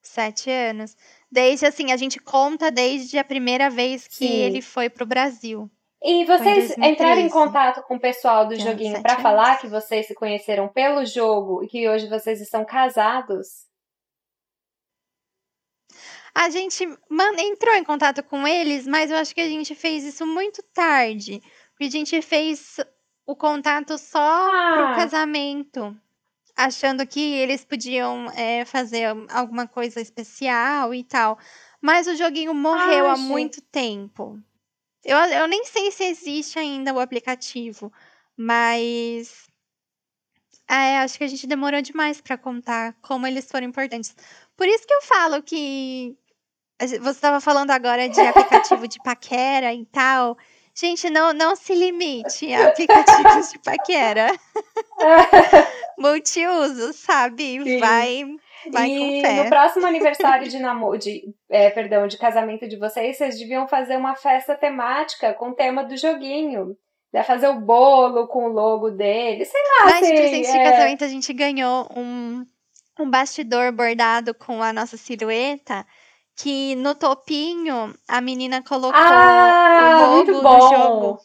[0.00, 0.96] Sete anos.
[1.34, 4.32] Desde assim, a gente conta desde a primeira vez que Sim.
[4.32, 5.68] ele foi pro Brasil.
[6.00, 6.92] E vocês 2013.
[6.92, 9.22] entraram em contato com o pessoal do joguinho anos.
[9.22, 13.64] falar que vocês se conheceram pelo jogo e que hoje vocês estão casados?
[16.32, 20.04] A gente man- entrou em contato com eles, mas eu acho que a gente fez
[20.04, 21.40] isso muito tarde.
[21.70, 22.76] Porque a gente fez
[23.26, 24.94] o contato só pro Ah.
[24.96, 25.96] casamento.
[26.56, 31.38] Achando que eles podiam é, fazer alguma coisa especial e tal.
[31.80, 33.28] Mas o joguinho morreu Ah, há gente.
[33.28, 34.38] muito tempo.
[35.04, 37.92] Eu, eu nem sei se existe ainda o aplicativo,
[38.36, 39.48] mas.
[40.68, 44.14] É, acho que a gente demorou demais pra contar como eles foram importantes.
[44.56, 46.16] Por isso que eu falo que.
[46.80, 50.38] a gen- Você estava falando agora de aplicativo de paquera e tal.
[50.76, 54.26] Gente, não, não se limite a aplicativos de paquera.
[55.96, 57.62] Multiuso, sabe?
[57.62, 57.78] Sim.
[57.78, 58.24] Vai,
[58.72, 63.38] vai e no próximo aniversário de namoro, de, é, perdão, de casamento de vocês, vocês
[63.38, 66.76] deviam fazer uma festa temática com o tema do joguinho.
[67.12, 70.58] Deve fazer o bolo com o logo dele, sei lá, Mas de assim, presente de
[70.58, 70.70] é.
[70.70, 72.44] casamento a gente ganhou um,
[72.98, 75.86] um bastidor bordado com a nossa silhueta.
[76.36, 81.18] Que no topinho a menina colocou Ah, o logo do jogo.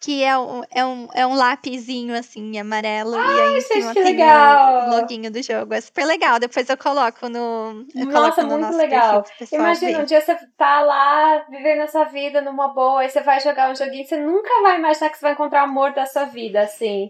[0.00, 3.16] Que é um, é um, é um lapisinho assim, amarelo.
[3.16, 4.86] e aí em gente, cima que tem legal.
[4.86, 5.72] o loguinho do jogo.
[5.74, 6.38] É super legal.
[6.38, 7.86] Depois eu coloco no.
[7.94, 9.22] Eu Nossa, coloco no muito nosso legal.
[9.22, 10.02] perfil Imagina, ver.
[10.02, 13.70] um dia você tá lá vivendo a sua vida numa boa, e você vai jogar
[13.70, 16.60] um joguinho, você nunca vai imaginar que você vai encontrar o amor da sua vida,
[16.60, 17.08] assim.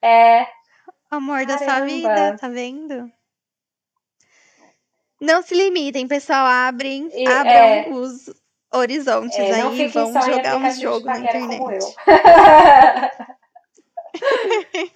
[0.00, 0.46] É,
[1.10, 1.86] Amor da sua Caramba.
[1.86, 3.12] vida, tá vendo?
[5.22, 6.44] Não se limitem, pessoal.
[6.44, 7.86] Abrem, E, abram é.
[7.90, 8.28] os
[8.74, 11.84] horizontes é, aí, fiquem vão jogar uns de jogos na internet.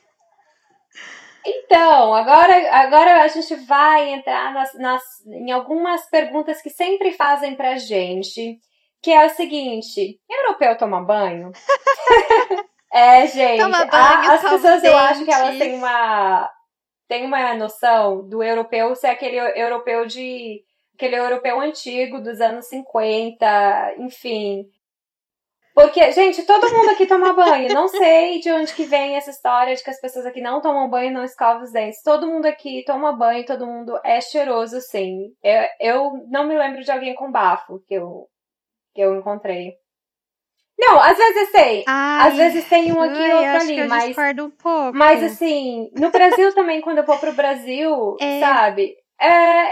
[1.48, 7.54] Então, agora, agora a gente vai entrar nas, nas- em algumas perguntas que sempre fazem
[7.54, 8.58] pra gente,
[9.00, 11.52] que é o seguinte, europeu toma banho?
[12.92, 16.50] é, gente, Toma a- banho, as escova pessoas eu acho que elas têm uma,
[17.08, 20.62] têm uma noção do europeu ser aquele europeu de,
[20.94, 24.68] aquele europeu antigo dos anos 50, enfim...
[25.76, 27.68] Porque, gente, todo mundo aqui toma banho.
[27.74, 30.88] Não sei de onde que vem essa história de que as pessoas aqui não tomam
[30.88, 32.02] banho e não escovam os dentes.
[32.02, 35.34] Todo mundo aqui toma banho, todo mundo é cheiroso, sim.
[35.42, 38.26] Eu, eu não me lembro de alguém com bafo que eu,
[38.94, 39.74] que eu encontrei.
[40.78, 41.84] Não, às vezes tem.
[41.86, 44.96] Ai, Às vezes tem um aqui e outro ali, mas discordo um pouco.
[44.96, 48.40] mas assim, no Brasil também, quando eu vou pro Brasil, É.
[48.40, 48.94] sabe?
[49.18, 49.68] É,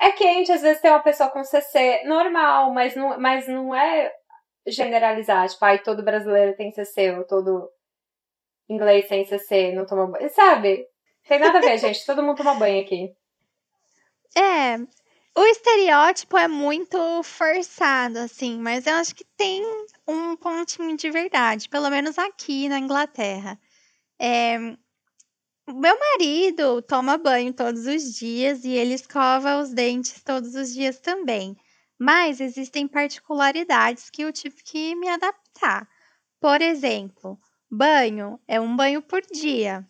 [0.00, 4.12] é quente, às vezes tem uma pessoa com CC normal, mas não, mas não é
[4.66, 7.68] generalizar, tipo, ai, todo brasileiro tem CC, ou todo
[8.68, 10.28] inglês tem CC, não toma banho.
[10.30, 10.84] Sabe?
[11.28, 12.04] Tem nada a ver, gente.
[12.04, 13.12] Todo mundo toma banho aqui.
[14.36, 14.78] É,
[15.34, 19.62] o estereótipo é muito forçado, assim, mas eu acho que tem
[20.06, 23.58] um pontinho de verdade, pelo menos aqui na Inglaterra.
[24.20, 24.58] É,
[25.68, 30.98] meu marido toma banho todos os dias e ele escova os dentes todos os dias
[30.98, 31.56] também.
[31.98, 35.88] Mas existem particularidades que eu tive que me adaptar.
[36.40, 37.38] Por exemplo,
[37.70, 39.86] banho é um banho por dia.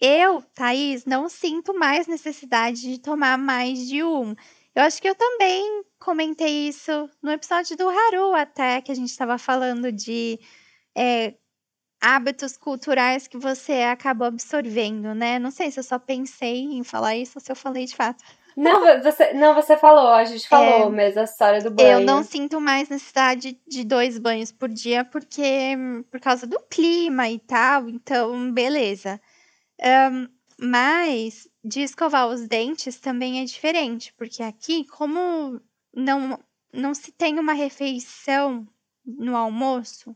[0.00, 4.34] Eu, Thaís, não sinto mais necessidade de tomar mais de um.
[4.74, 9.10] Eu acho que eu também comentei isso no episódio do Haru, até que a gente
[9.10, 10.38] estava falando de
[10.96, 11.34] é,
[12.00, 15.38] hábitos culturais que você acabou absorvendo, né?
[15.38, 18.24] Não sei se eu só pensei em falar isso ou se eu falei de fato.
[18.56, 20.90] Não, você, não, você falou, a gente falou É.
[20.90, 21.88] mesmo a história do banho.
[21.88, 25.76] Eu não sinto mais necessidade de dois banhos por dia, porque
[26.10, 29.20] por causa do clima e tal, então beleza.
[30.58, 35.60] Mas de escovar os dentes também é diferente, porque aqui, como
[35.94, 36.38] não,
[36.72, 38.66] não se tem uma refeição
[39.04, 40.14] no almoço,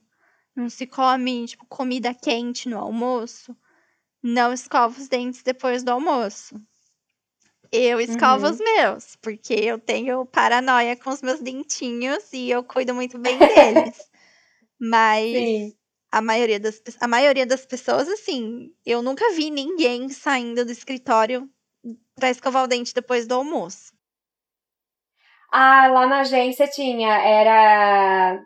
[0.56, 3.56] não se come tipo, comida quente no almoço,
[4.22, 6.56] não escova os dentes depois do almoço.
[7.72, 8.48] Eu escovo Uhum.
[8.48, 13.44] os meus, porque eu tenho paranoia com os meus dentinhos e eu cuido muito bem
[13.46, 14.08] deles.
[14.80, 15.74] Mas Sim.
[16.18, 21.48] A maioria das, a maioria das pessoas, assim, eu nunca vi ninguém saindo do escritório
[22.14, 23.92] pra escovar o dente depois do almoço.
[25.52, 28.40] Ah, lá na agência tinha, era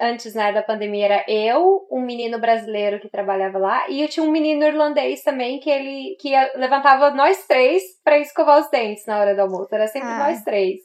[0.00, 4.24] antes, né, da pandemia, era eu, um menino brasileiro que trabalhava lá, e eu tinha
[4.26, 9.18] um menino irlandês também que ele que levantava nós três pra escovar os dentes na
[9.20, 9.72] hora do almoço.
[9.72, 10.18] Era sempre Ah.
[10.18, 10.80] nós três.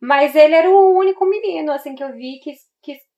[0.00, 2.54] Mas ele era o único menino, assim, que eu vi que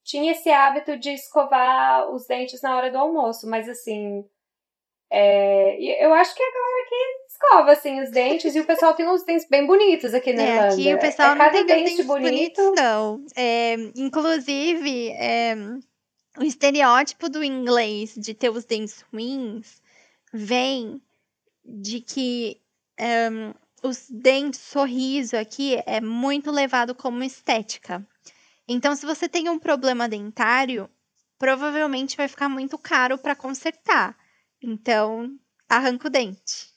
[0.04, 3.48] tinha esse hábito de escovar os dentes na hora do almoço.
[3.48, 4.24] Mas, assim,
[5.10, 8.54] é, eu acho que a galera que escova, assim, os dentes.
[8.54, 10.74] E o pessoal tem uns dentes bem bonitos aqui na É, Irlanda.
[10.74, 12.56] aqui o pessoal é não cada tem dente dentes bonito.
[12.62, 13.24] bonitos, não.
[13.36, 15.54] É, inclusive, é,
[16.38, 19.82] o estereótipo do inglês de ter os dentes ruins
[20.32, 21.00] vem
[21.64, 22.60] de que
[22.98, 23.28] é,
[23.82, 28.06] os dentes, sorriso aqui é muito levado como estética.
[28.68, 30.88] Então, se você tem um problema dentário,
[31.38, 34.16] provavelmente vai ficar muito caro para consertar.
[34.62, 35.28] Então,
[35.68, 36.72] arranca o dente.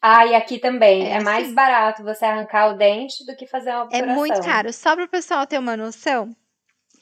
[0.00, 1.08] Ah, e aqui também.
[1.08, 1.54] É É, mais assim.
[1.54, 4.14] barato você arrancar o dente do que fazer uma É obturação.
[4.14, 4.72] muito caro.
[4.72, 6.34] Só para o pessoal ter uma noção,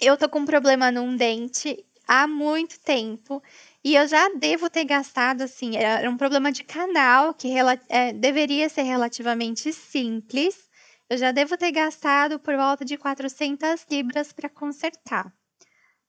[0.00, 3.42] eu tô com um problema num dente há muito tempo
[3.84, 7.48] e eu já devo ter gastado, assim, era um problema de canal que
[7.88, 10.68] é, deveria ser relativamente simples.
[11.08, 15.32] Eu já devo ter gastado por volta de 400 libras para consertar.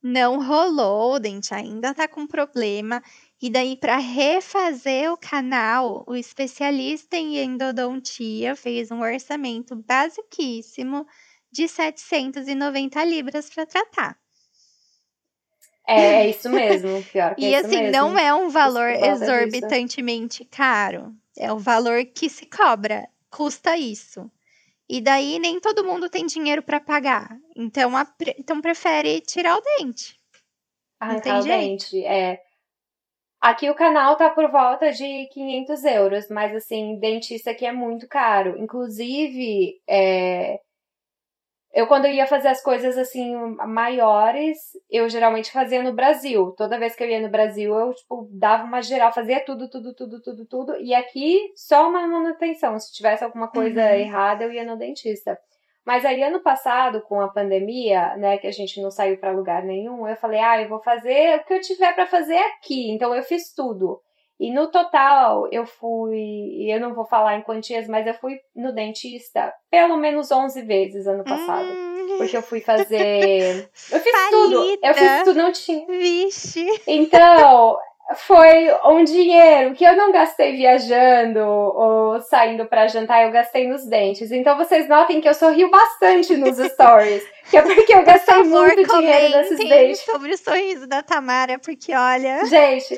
[0.01, 3.01] Não rolou, o dente ainda tá com problema.
[3.41, 11.05] E daí, para refazer o canal, o especialista em endodontia fez um orçamento basiquíssimo
[11.51, 14.17] de 790 libras para tratar.
[15.87, 17.03] É, é isso mesmo.
[17.11, 17.91] Pior que E é isso assim, mesmo.
[17.91, 21.15] não é um valor exorbitantemente caro.
[21.37, 23.07] É o valor que se cobra.
[23.29, 24.29] Custa isso.
[24.89, 27.37] E daí nem todo mundo tem dinheiro para pagar.
[27.55, 28.07] Então, a
[28.37, 30.17] então prefere tirar o dente.
[30.99, 32.41] Arrancar tem o dente, é.
[33.39, 38.07] Aqui o canal tá por volta de 500 euros, mas assim, dentista aqui é muito
[38.07, 38.57] caro.
[38.57, 40.59] Inclusive, é,
[41.77, 43.35] eu quando eu ia fazer as coisas assim
[43.67, 44.57] maiores,
[44.89, 46.53] eu geralmente fazia no Brasil.
[46.57, 49.93] Toda vez que eu ia no Brasil, eu tipo dava uma geral, fazia tudo, tudo,
[49.93, 50.75] tudo, tudo, tudo.
[50.79, 52.79] E aqui só uma manutenção.
[52.79, 53.93] Se tivesse alguma coisa Uhum.
[53.93, 55.37] errada, eu ia no dentista.
[55.85, 59.63] Mas aí ano passado, com a pandemia, né, que a gente não saiu pra lugar
[59.63, 62.91] nenhum, eu falei, ah, eu vou fazer o que eu tiver pra fazer aqui.
[62.91, 64.01] Então eu fiz tudo.
[64.39, 68.71] E no total, eu fui, eu não vou falar em quantias, mas eu fui no
[68.71, 71.67] dentista pelo menos 11 vezes ano passado.
[71.67, 73.67] Hum, Porque eu fui fazer.
[73.91, 74.77] Eu fiz tudo.
[74.83, 75.85] Eu fiz tudo, não tinha.
[75.87, 76.65] vixe.
[76.85, 77.77] Então,
[78.15, 83.85] foi um dinheiro que eu não gastei viajando ou saindo pra jantar, eu gastei nos
[83.85, 84.31] dentes.
[84.31, 87.23] Então vocês notem que eu sorrio bastante nos stories.
[87.49, 89.99] Que é porque eu Por gastei favor, muito dinheiro nesses dentes.
[90.01, 92.45] sobre o sorriso da Tamara, porque olha.
[92.45, 92.97] Gente,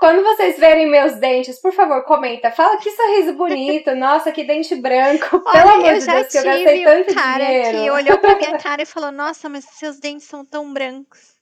[0.00, 2.50] quando vocês verem meus dentes, por favor, comenta.
[2.50, 3.92] Fala que sorriso bonito.
[3.94, 5.40] Nossa, que dente branco.
[5.40, 7.70] Pelo Olha, amor eu de Deus, que eu gastei tanto um cara dinheiro.
[7.70, 11.38] que olhou pra minha cara e falou: Nossa, mas seus dentes são tão brancos.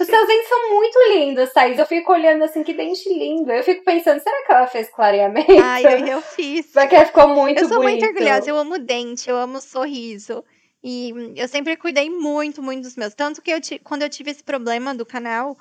[0.00, 1.78] Os seus dentes são muito lindos, Thaís.
[1.78, 3.50] Eu fico olhando assim, que dente lindo.
[3.50, 5.52] Eu fico pensando, será que ela fez clareamento?
[5.62, 6.66] Ai, eu, eu fiz.
[6.72, 8.00] Porque ficou muito Eu sou bonito.
[8.00, 10.44] muito orgulhosa, eu amo dente, eu amo sorriso.
[10.82, 13.14] E eu sempre cuidei muito, muito dos meus.
[13.14, 15.56] Tanto que eu quando eu tive esse problema do canal,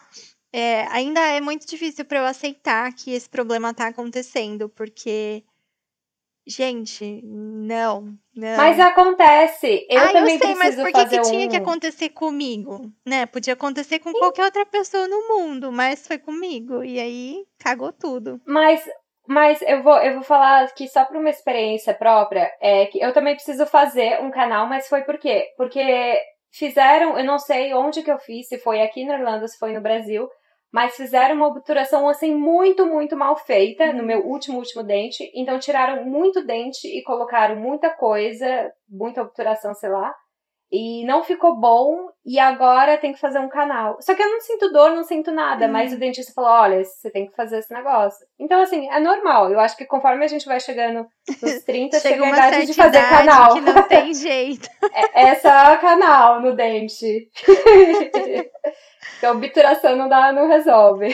[0.51, 5.43] é, ainda é muito difícil pra eu aceitar que esse problema tá acontecendo, porque.
[6.49, 8.55] Gente, não, não.
[8.55, 9.85] Mas acontece.
[9.89, 11.49] Eu ah, também eu sei, mas por que, que tinha um.
[11.49, 12.89] que acontecer comigo?
[13.05, 13.25] Né?
[13.25, 16.85] Podia acontecer com qualquer outra pessoa no mundo, mas foi comigo.
[16.85, 18.39] E aí cagou tudo.
[18.45, 18.81] Mas,
[19.27, 22.49] mas eu vou, eu vou falar aqui só por uma experiência própria.
[22.61, 25.53] É que eu também preciso fazer um canal, mas foi por quê?
[25.57, 26.17] Porque
[26.51, 29.73] fizeram, eu não sei onde que eu fiz, se foi aqui na Irlanda, se foi
[29.73, 30.27] no Brasil,
[30.71, 35.29] mas fizeram uma obturação assim muito, muito mal feita no meu último, último dente.
[35.33, 40.13] Então tiraram muito dente e colocaram muita coisa, muita obturação, sei lá.
[40.70, 43.95] E não ficou bom, e agora tem que fazer um canal.
[44.01, 45.72] Só que eu não sinto dor, não sinto nada, Hum.
[45.72, 48.28] mas o dentista falou: olha, você tem que fazer esse negócio.
[48.38, 49.49] Então, assim, é normal.
[49.49, 51.07] Eu acho que conforme a gente vai chegando
[51.41, 53.53] nos 30, chega, Chega a idade de fazer idade canal.
[53.53, 54.68] que não tem jeito.
[55.13, 57.30] É, é só canal no dente.
[59.24, 61.07] A obturação não dá, não resolve.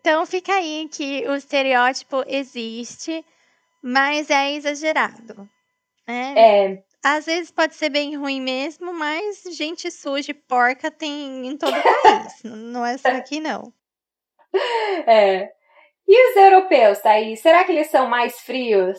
[0.00, 3.24] Então fica aí que o estereótipo existe,
[3.82, 5.48] mas é exagerado.
[6.08, 6.34] Né?
[6.36, 11.56] É, Às vezes pode ser bem ruim mesmo, mas gente suja e porca tem em
[11.56, 12.42] todo o país.
[12.42, 13.72] Não é só aqui, não.
[15.06, 15.52] é.
[16.08, 17.38] E os europeus, Thaís?
[17.38, 18.98] Será que eles são mais frios?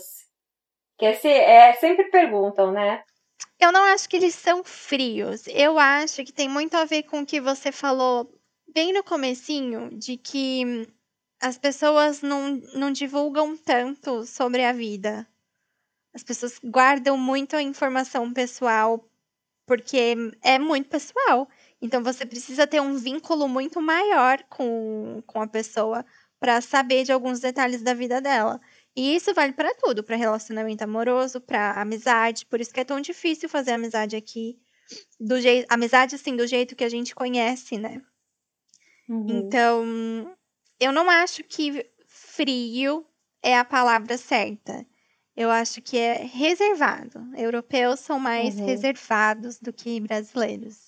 [0.98, 3.04] Que esse, é, sempre perguntam, né?
[3.60, 5.46] Eu não acho que eles são frios.
[5.48, 8.34] Eu acho que tem muito a ver com o que você falou
[8.74, 10.86] bem no comecinho, de que hum,
[11.42, 15.28] as pessoas não, não divulgam tanto sobre a vida.
[16.18, 19.08] As pessoas guardam muito a informação pessoal,
[19.68, 21.48] porque é muito pessoal.
[21.80, 26.04] Então você precisa ter um vínculo muito maior com, com a pessoa
[26.40, 28.60] para saber de alguns detalhes da vida dela.
[28.96, 33.00] E isso vale para tudo, para relacionamento amoroso, para amizade, por isso que é tão
[33.00, 34.58] difícil fazer amizade aqui,
[35.20, 38.02] do jeito, amizade assim do jeito que a gente conhece, né?
[39.08, 39.28] Uhum.
[39.30, 40.36] Então,
[40.80, 43.06] eu não acho que frio
[43.44, 44.84] é a palavra certa.
[45.38, 47.20] Eu acho que é reservado.
[47.38, 48.66] Europeus são mais uhum.
[48.66, 50.88] reservados do que brasileiros.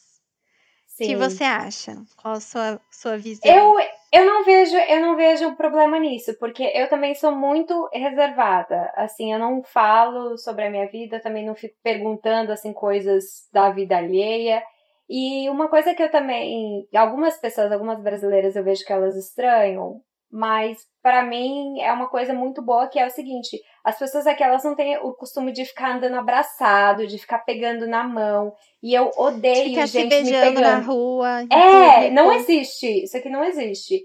[1.00, 1.96] O que você acha?
[2.18, 3.42] Qual a sua, sua visão?
[3.46, 3.76] Eu,
[4.12, 8.92] eu não vejo eu não vejo problema nisso, porque eu também sou muito reservada.
[8.96, 13.70] Assim, eu não falo sobre a minha vida, também não fico perguntando assim coisas da
[13.70, 14.62] vida alheia.
[15.08, 20.02] E uma coisa que eu também, algumas pessoas, algumas brasileiras eu vejo que elas estranham,
[20.32, 24.44] mas para mim é uma coisa muito boa que é o seguinte: as pessoas aqui
[24.44, 28.54] elas não têm o costume de ficar andando abraçado, de ficar pegando na mão.
[28.82, 30.62] E eu odeio Fica gente se beijando me pegando.
[30.62, 31.42] na rua.
[31.52, 33.04] É, não existe.
[33.04, 34.04] Isso aqui não existe.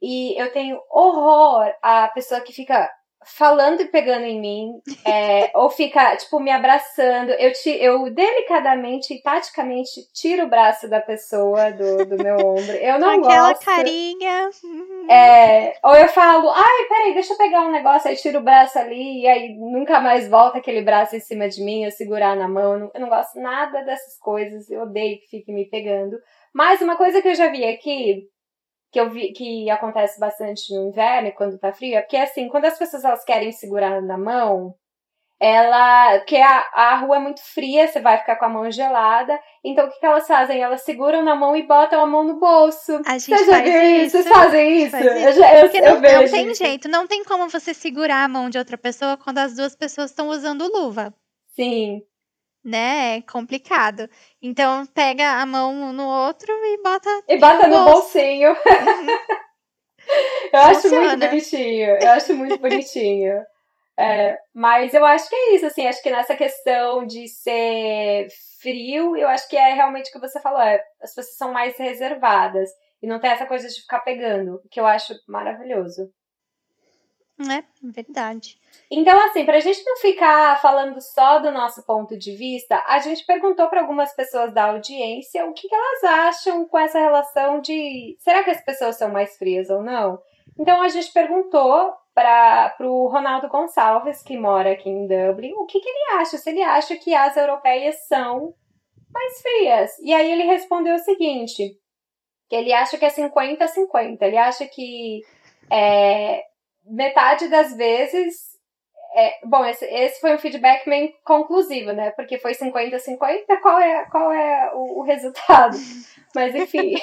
[0.00, 2.90] E eu tenho horror a pessoa que fica
[3.24, 4.72] falando e pegando em mim,
[5.06, 7.30] é, ou fica, tipo, me abraçando.
[7.30, 12.72] Eu, te, eu delicadamente e taticamente tiro o braço da pessoa do, do meu ombro.
[12.72, 13.62] Eu não Aquela gosto.
[13.62, 14.50] Aquela carinha.
[15.10, 18.78] É, ou eu falo, ai, peraí, deixa eu pegar um negócio, aí tiro o braço
[18.78, 22.48] ali, e aí nunca mais volta aquele braço em cima de mim, eu segurar na
[22.48, 22.72] mão.
[22.74, 26.16] Eu não, eu não gosto nada dessas coisas, eu odeio que fique me pegando.
[26.52, 28.28] Mas uma coisa que eu já vi aqui,
[28.92, 32.66] que eu vi que acontece bastante no inverno quando tá frio, é porque assim, quando
[32.66, 34.74] as pessoas elas querem segurar na mão,
[35.40, 36.18] ela.
[36.18, 39.40] Porque a, a rua é muito fria, você vai ficar com a mão gelada.
[39.64, 40.60] Então o que, que elas fazem?
[40.60, 43.00] Elas seguram na mão e botam a mão no bolso.
[43.06, 44.10] A gente Você já viu isso?
[44.10, 44.90] Vocês fazem isso?
[44.90, 45.42] Faz isso.
[45.42, 48.50] Eu, eu, eu não, vejo não tem jeito, não tem como você segurar a mão
[48.50, 51.14] de outra pessoa quando as duas pessoas estão usando luva.
[51.56, 52.02] Sim
[52.64, 53.18] né?
[53.18, 54.08] É complicado.
[54.40, 57.22] Então pega a mão um no outro e bota.
[57.28, 58.50] E bota no, no bolsinho.
[58.50, 59.06] Uhum.
[60.52, 61.98] eu acho muito bonitinho.
[62.00, 63.42] Eu acho muito bonitinho.
[63.98, 68.26] É, mas eu acho que é isso, assim, acho que nessa questão de ser
[68.60, 71.76] frio, eu acho que é realmente o que você falou, é, as pessoas são mais
[71.76, 72.70] reservadas
[73.02, 76.10] e não tem essa coisa de ficar pegando, que eu acho maravilhoso.
[77.50, 78.58] É, verdade.
[78.90, 82.98] Então, assim, para a gente não ficar falando só do nosso ponto de vista, a
[82.98, 87.60] gente perguntou para algumas pessoas da audiência o que, que elas acham com essa relação
[87.60, 90.18] de será que as pessoas são mais frias ou não?
[90.58, 95.80] Então, a gente perguntou para o Ronaldo Gonçalves, que mora aqui em Dublin, o que,
[95.80, 98.54] que ele acha, se ele acha que as europeias são
[99.10, 99.98] mais frias.
[100.00, 101.78] E aí ele respondeu o seguinte,
[102.48, 105.22] que ele acha que é 50-50, ele acha que
[105.70, 106.42] é,
[106.84, 108.52] metade das vezes.
[109.14, 112.10] É, bom, esse, esse foi um feedback meio conclusivo, né?
[112.12, 115.76] Porque foi 50-50, qual é, qual é o, o resultado?
[116.34, 116.94] Mas enfim,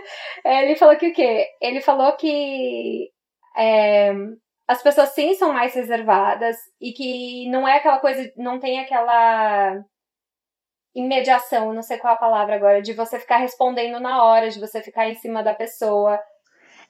[0.44, 1.46] ele falou que o quê?
[1.60, 3.10] Ele falou que
[3.54, 4.12] é,
[4.66, 9.82] as pessoas sim são mais reservadas e que não é aquela coisa, não tem aquela
[10.94, 14.82] imediação, não sei qual a palavra agora, de você ficar respondendo na hora, de você
[14.82, 16.20] ficar em cima da pessoa.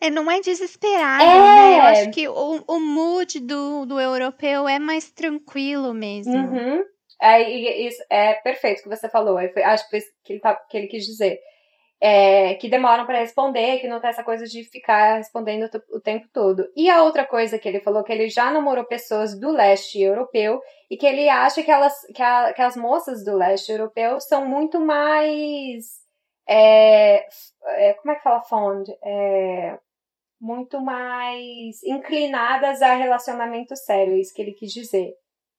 [0.01, 1.27] É, não é desesperado, é.
[1.27, 1.79] né?
[1.79, 6.37] Eu acho que o, o mood do, do europeu é mais tranquilo mesmo.
[6.37, 6.85] Uhum.
[7.21, 9.39] É, isso, é perfeito o que você falou.
[9.39, 11.41] Acho que foi isso que ele, tá, que ele quis dizer.
[12.01, 16.29] É, que demoram para responder, que não tem essa coisa de ficar respondendo o tempo
[16.33, 16.65] todo.
[16.77, 20.61] E a outra coisa que ele falou, que ele já namorou pessoas do leste europeu
[20.89, 24.47] e que ele acha que, elas, que, a, que as moças do leste europeu são
[24.47, 25.87] muito mais.
[26.49, 27.27] É,
[27.65, 28.89] é, como é que fala fond?
[29.03, 29.77] É,
[30.41, 35.13] muito mais inclinadas a relacionamento sério, é isso que ele quis dizer.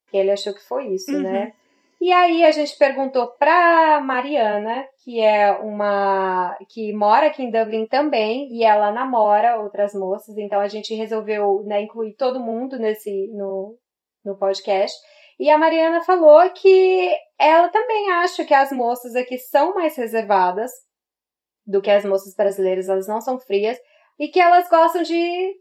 [0.10, 1.22] Que ele achou que foi isso, uhum.
[1.22, 1.54] né?
[2.02, 7.86] E aí a gente perguntou pra Mariana, que é uma que mora aqui em Dublin
[7.88, 13.28] também, e ela namora outras moças, então a gente resolveu né, incluir todo mundo nesse
[13.34, 13.78] no,
[14.24, 14.98] no podcast.
[15.38, 20.72] E a Mariana falou que ela também acha que as moças aqui são mais reservadas
[21.68, 23.78] do que as moças brasileiras, elas não são frias,
[24.20, 25.55] e que elas gostam de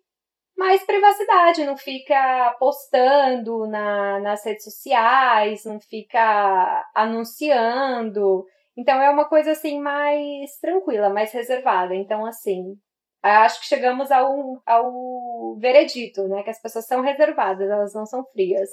[0.57, 8.45] mais privacidade, não fica postando na, nas redes sociais, não fica anunciando.
[8.77, 11.95] Então é uma coisa assim mais tranquila, mais reservada.
[11.95, 12.77] Então, assim,
[13.23, 16.43] acho que chegamos ao, ao veredito, né?
[16.43, 18.69] Que as pessoas são reservadas, elas não são frias.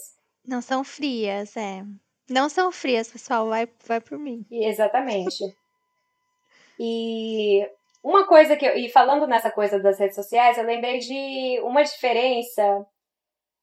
[0.48, 1.84] Não são frias, é.
[2.28, 4.44] Não são frias, pessoal, vai, vai por mim.
[4.50, 5.44] Exatamente.
[6.80, 7.70] e
[8.06, 11.82] uma coisa que eu, e falando nessa coisa das redes sociais, eu lembrei de uma
[11.82, 12.86] diferença,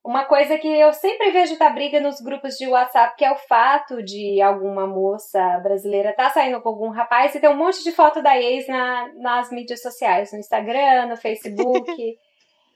[0.05, 3.37] uma coisa que eu sempre vejo da briga nos grupos de WhatsApp, que é o
[3.37, 7.93] fato de alguma moça brasileira tá saindo com algum rapaz e ter um monte de
[7.93, 11.95] foto da ex na, nas mídias sociais, no Instagram, no Facebook.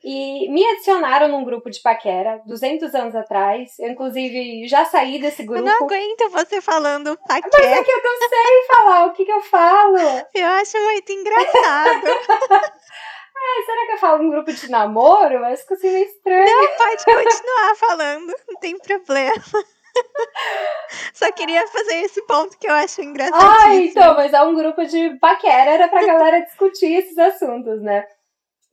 [0.09, 3.77] E me adicionaram num grupo de paquera 200 anos atrás.
[3.81, 5.59] Eu, inclusive, já saí desse grupo.
[5.59, 7.51] Eu não aguento você falando paquera.
[7.53, 9.99] Mas é que eu não sei falar o que, que eu falo.
[10.33, 12.07] Eu acho muito engraçado.
[12.55, 15.41] ah, será que eu falo um grupo de namoro?
[15.41, 16.47] Mas ficou assim meio estranho.
[16.47, 18.35] Não, pode continuar falando.
[18.47, 19.35] Não tem problema.
[21.15, 23.43] Só queria fazer esse ponto que eu acho engraçado.
[23.43, 28.07] Ah, então, mas é um grupo de paquera, era pra galera discutir esses assuntos, né?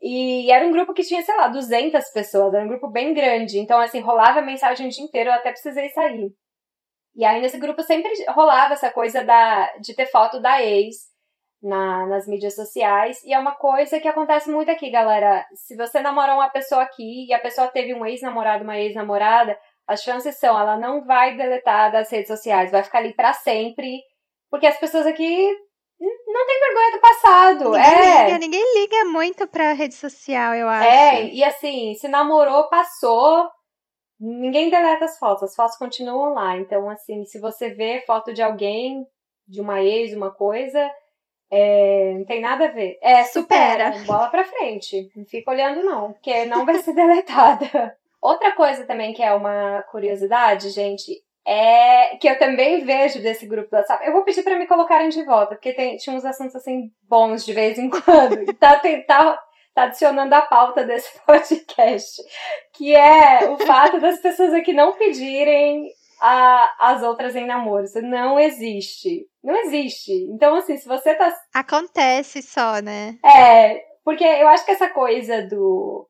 [0.06, 3.58] E era um grupo que tinha, sei lá, 200 pessoas, era um grupo bem grande.
[3.58, 6.30] Então, assim, rolava mensagem o dia inteiro, eu até precisei sair.
[7.16, 10.96] E aí, nesse grupo sempre rolava essa coisa da, de ter foto da ex
[11.62, 13.24] na, nas mídias sociais.
[13.24, 15.46] E é uma coisa que acontece muito aqui, galera.
[15.54, 20.04] Se você namorou uma pessoa aqui e a pessoa teve um ex-namorado, uma ex-namorada, as
[20.04, 24.02] chances são, ela não vai deletar das redes sociais, vai ficar ali para sempre,
[24.50, 25.50] porque as pessoas aqui
[26.00, 27.64] não tem vergonha do passado.
[27.72, 28.26] Ninguém é.
[28.26, 30.88] Liga, ninguém liga muito pra rede social, eu acho.
[30.88, 33.50] É, e assim, se namorou, passou.
[34.20, 36.58] Ninguém deleta as fotos, as fotos continuam lá.
[36.58, 39.06] Então, assim, se você vê foto de alguém,
[39.48, 40.90] de uma ex, uma coisa,
[41.52, 42.98] é, não tem nada a ver.
[43.02, 43.92] É, supera.
[43.92, 44.06] supera.
[44.06, 45.10] Bola pra frente.
[45.16, 47.98] Não fica olhando, não, porque não vai ser deletada.
[48.22, 51.12] Outra coisa também que é uma curiosidade, gente,
[51.46, 54.06] é que eu também vejo desse grupo do WhatsApp.
[54.06, 57.46] Eu vou pedir para me colocarem de volta, porque tem, tinha uns assuntos assim bons
[57.46, 58.42] de vez em quando.
[58.42, 59.40] E tá, tá,
[59.74, 62.22] tá adicionando a pauta desse podcast,
[62.74, 65.90] que é o fato das pessoas aqui não pedirem
[66.22, 67.84] a, as outras em namoro.
[67.84, 69.28] Isso não existe.
[69.44, 70.14] Não existe.
[70.32, 71.36] Então, assim, se você tá.
[71.54, 73.18] Acontece só, né?
[73.26, 76.08] É, porque eu acho que essa coisa do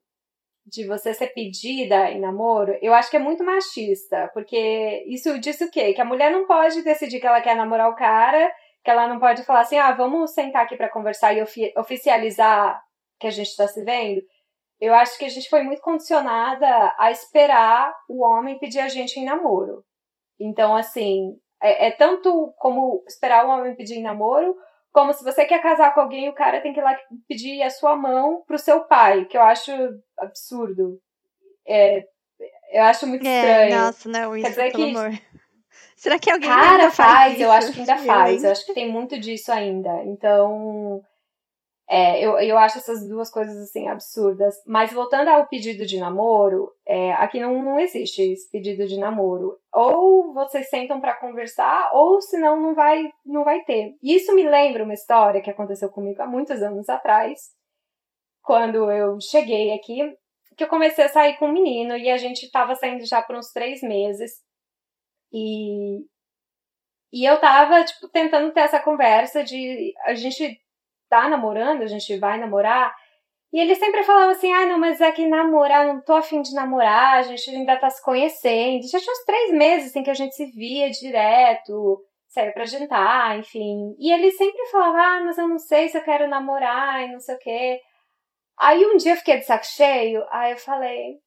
[0.66, 5.60] de você ser pedida em namoro, eu acho que é muito machista, porque isso diz
[5.62, 5.94] o quê?
[5.94, 8.52] Que a mulher não pode decidir que ela quer namorar o cara,
[8.84, 12.82] que ela não pode falar assim, ah, vamos sentar aqui para conversar e ofi oficializar
[13.20, 14.22] que a gente está se vendo.
[14.80, 19.20] Eu acho que a gente foi muito condicionada a esperar o homem pedir a gente
[19.20, 19.84] em namoro.
[20.40, 24.56] Então, assim, é, é tanto como esperar o homem pedir em namoro,
[24.94, 26.96] como se você quer casar com alguém, o cara tem que ir lá
[27.28, 29.72] pedir a sua mão pro seu pai, que eu acho
[30.18, 31.00] absurdo.
[31.68, 32.04] É,
[32.72, 33.86] eu acho muito é, estranho.
[33.86, 34.84] Nossa, não, isso, Quer dizer que...
[34.84, 35.12] amor.
[35.98, 38.44] Será que alguém cara ainda faz, faz eu acho que ainda faz.
[38.44, 40.04] Eu acho que tem muito disso ainda.
[40.04, 41.02] Então,
[41.90, 44.56] é, eu, eu acho essas duas coisas assim absurdas.
[44.66, 49.60] Mas voltando ao pedido de namoro, é, aqui não, não existe esse pedido de namoro.
[49.74, 53.96] Ou vocês sentam para conversar, ou senão não vai, não vai ter.
[54.02, 57.52] Isso me lembra uma história que aconteceu comigo há muitos anos atrás,
[58.42, 60.00] quando eu cheguei aqui,
[60.56, 63.36] que eu comecei a sair com um menino e a gente estava saindo já por
[63.36, 64.32] uns três meses.
[65.32, 66.00] E,
[67.12, 70.63] e eu tava, tipo, tentando ter essa conversa de a gente
[71.14, 72.94] tá namorando, a gente vai namorar.
[73.54, 76.54] E ele sempre falava assim: ah, não, mas é que namorar, não tô afim de
[76.56, 78.88] namorar, a gente ainda tá se conhecendo.
[78.90, 83.38] Já tinha uns três meses assim, que a gente se via direto, saía pra jantar,
[83.38, 83.96] enfim.
[84.00, 87.20] E ele sempre falava: ah, mas eu não sei se eu quero namorar e não
[87.20, 87.80] sei o quê.
[88.58, 91.20] Aí um dia eu fiquei de saco cheio, aí eu falei: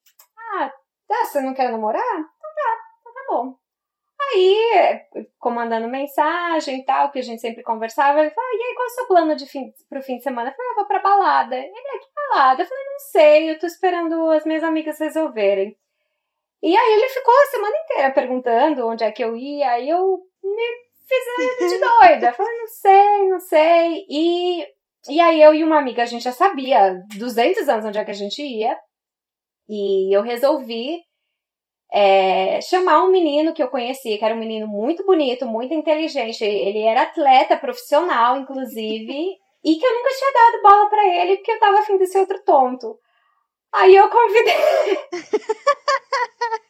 [0.55, 0.73] ah,
[1.09, 2.03] você não quer namorar?
[2.03, 3.66] Então tá, então tá bom.
[4.35, 5.01] Aí,
[5.39, 8.91] comandando mensagem e tal, que a gente sempre conversava, ele falou, e aí, qual é
[8.91, 10.51] o seu plano de fim, pro fim de semana?
[10.51, 11.57] Eu falei, ah, vou pra balada.
[11.57, 12.63] Ele, ah, que balada?
[12.63, 15.77] Eu falei, não sei, eu tô esperando as minhas amigas resolverem.
[16.63, 20.21] E aí ele ficou a semana inteira perguntando onde é que eu ia, aí eu
[20.43, 20.63] me
[21.07, 22.29] fiz de doida.
[22.29, 24.07] Eu falei, não sei, não sei.
[24.09, 24.67] E,
[25.09, 28.11] e aí eu e uma amiga, a gente já sabia 200 anos onde é que
[28.11, 28.77] a gente ia.
[29.69, 31.01] E eu resolvi
[31.93, 36.45] é, chamar um menino que eu conhecia, que era um menino muito bonito, muito inteligente.
[36.45, 41.53] Ele era atleta profissional, inclusive, e que eu nunca tinha dado bola para ele porque
[41.53, 42.99] eu tava afim desse outro tonto.
[43.73, 44.55] Aí eu convidei.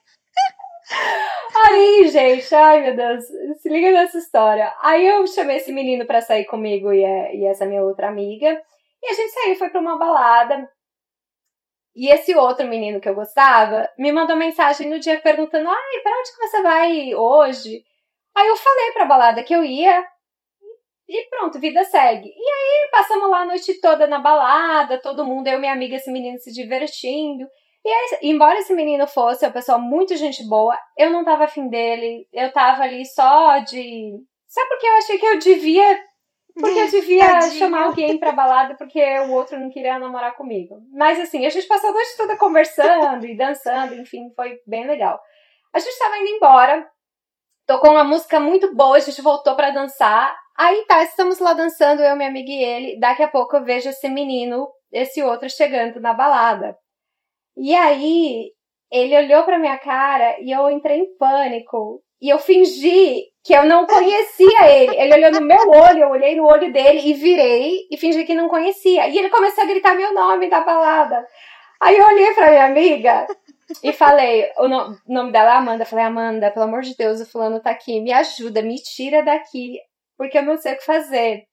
[1.55, 3.25] Aí, gente, ai meu Deus,
[3.61, 4.73] se liga nessa história.
[4.81, 8.61] Aí eu chamei esse menino para sair comigo e, e essa minha outra amiga.
[9.03, 10.69] E a gente saiu, foi pra uma balada.
[11.97, 16.19] E esse outro menino que eu gostava me mandou mensagem no dia perguntando: ai, pra
[16.19, 17.83] onde que você vai hoje?
[18.37, 20.07] Aí eu falei pra balada que eu ia.
[21.09, 22.29] E pronto, vida segue.
[22.29, 26.11] E aí passamos lá a noite toda na balada, todo mundo, eu minha amiga, esse
[26.13, 27.47] menino se divertindo.
[27.85, 31.69] E aí, embora esse menino fosse uma pessoa muito gente boa, eu não tava afim
[31.69, 32.29] dele.
[32.33, 34.11] Eu tava ali só de.
[34.47, 35.99] Só porque eu achei que eu devia
[36.59, 37.59] porque eu devia Tadinho.
[37.59, 40.81] chamar alguém pra balada porque o outro não queria namorar comigo.
[40.93, 45.21] Mas assim, a gente passou a noite toda conversando e dançando, enfim, foi bem legal.
[45.73, 46.89] A gente tava indo embora,
[47.67, 50.35] tocou uma música muito boa, a gente voltou para dançar.
[50.57, 52.99] Aí tá, estamos lá dançando, eu, minha amiga e ele.
[52.99, 56.75] Daqui a pouco eu vejo esse menino, esse outro chegando na balada.
[57.55, 58.51] E aí,
[58.91, 62.03] ele olhou pra minha cara e eu entrei em pânico.
[62.21, 64.97] E eu fingi que eu não conhecia ele.
[64.97, 68.35] Ele olhou no meu olho, eu olhei no olho dele e virei e fingi que
[68.35, 69.07] não conhecia.
[69.07, 71.25] E ele começou a gritar meu nome da balada.
[71.81, 73.25] Aí eu olhei pra minha amiga
[73.85, 75.85] e falei, o nome dela é Amanda.
[75.85, 79.79] Falei, Amanda, pelo amor de Deus, o fulano tá aqui, me ajuda, me tira daqui,
[80.19, 81.45] porque eu não sei o que fazer.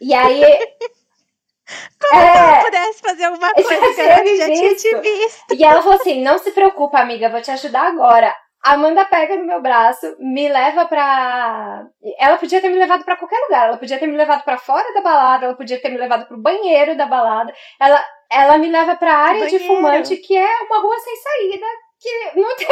[0.00, 0.42] E aí.
[2.00, 5.54] Como é, se eu pudesse fazer alguma coisa, já, já tinha te visto.
[5.54, 8.34] E ela falou assim: não se preocupa, amiga, vou te ajudar agora.
[8.62, 11.86] A Amanda pega no meu braço, me leva pra.
[12.18, 13.68] Ela podia ter me levado para qualquer lugar.
[13.68, 16.36] Ela podia ter me levado para fora da balada, ela podia ter me levado pro
[16.36, 17.54] banheiro da balada.
[17.80, 19.58] Ela, ela me leva pra área banheiro.
[19.58, 21.66] de fumante, que é uma rua sem saída,
[21.98, 22.68] que não tem.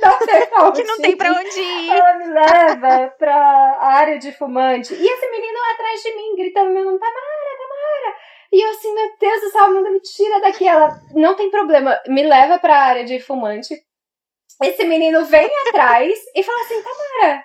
[0.00, 1.90] Não tem pra onde que não tem pra onde ir.
[1.90, 4.94] Ela me leva pra área de fumante.
[4.94, 8.16] E esse menino lá atrás de mim, gritando meu nome, Tamara, Tamara.
[8.52, 10.68] E eu assim, meu Deus do céu, Amanda, me tira daqui.
[10.68, 13.87] Ela, não tem problema, me leva pra área de fumante
[14.62, 17.44] esse menino vem atrás e fala assim, Tamara,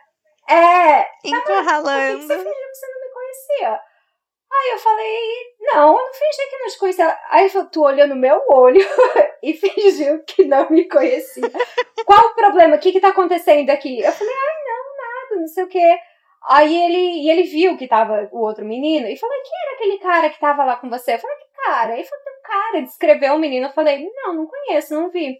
[0.49, 1.07] é.
[1.23, 2.19] Encurralando.
[2.19, 3.79] Por que você fingiu que você não me conhecia?
[4.51, 5.17] Aí eu falei,
[5.61, 7.19] não, eu não fingi que não te conhecia.
[7.29, 8.85] Aí falou, tu olhou no meu olho
[9.41, 11.51] e fingiu que não me conhecia.
[12.05, 12.75] Qual o problema?
[12.75, 13.99] O que que tá acontecendo aqui?
[13.99, 15.97] Eu falei, ai, não, nada, não sei o quê.
[16.49, 20.29] Aí ele, ele viu que tava o outro menino e falou, quem era aquele cara
[20.29, 21.13] que tava lá com você?
[21.13, 21.93] Eu falei, que cara?
[21.93, 23.67] Ele falou, tem um cara, descreveu o menino.
[23.67, 25.37] Eu falei, não, não conheço, não vi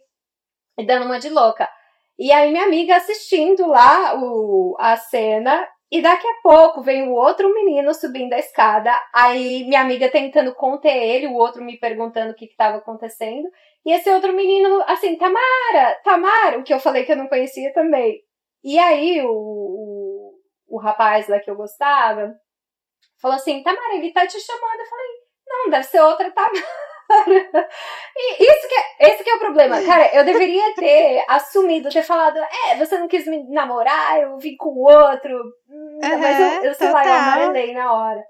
[0.78, 1.70] e dando uma de louca.
[2.18, 7.14] E aí minha amiga assistindo lá o, a cena e daqui a pouco vem o
[7.14, 12.32] outro menino subindo a escada, aí minha amiga tentando conter ele, o outro me perguntando
[12.32, 13.48] o que estava acontecendo.
[13.86, 17.72] E esse outro menino, assim, Tamara, Tamara, o que eu falei que eu não conhecia
[17.74, 18.24] também.
[18.64, 20.34] E aí o, o,
[20.68, 22.34] o rapaz lá que eu gostava
[23.22, 24.80] falou assim: Tamara, ele tá te chamando.
[24.80, 25.08] Eu falei:
[25.48, 26.83] Não, deve ser outra Tamara.
[27.28, 29.82] E isso que é, esse que é o problema.
[29.82, 34.56] Cara, eu deveria ter assumido, ter falado, é, você não quis me namorar, eu vim
[34.56, 35.36] com outro.
[35.70, 38.24] Uhum, mas eu, eu sei lá, eu amarelei na hora.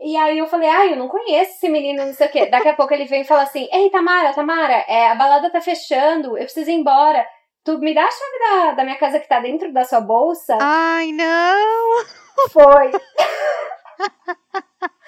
[0.00, 2.46] E aí eu falei, ai, eu não conheço esse menino, não sei o quê.
[2.46, 5.60] Daqui a pouco ele vem e fala assim, ei, Tamara, Tamara, é, a balada tá
[5.60, 7.26] fechando, eu preciso ir embora.
[7.62, 10.56] Tu me dá a chave da, da minha casa que tá dentro da sua bolsa?
[10.60, 12.04] Ai, não!
[12.50, 12.90] Foi.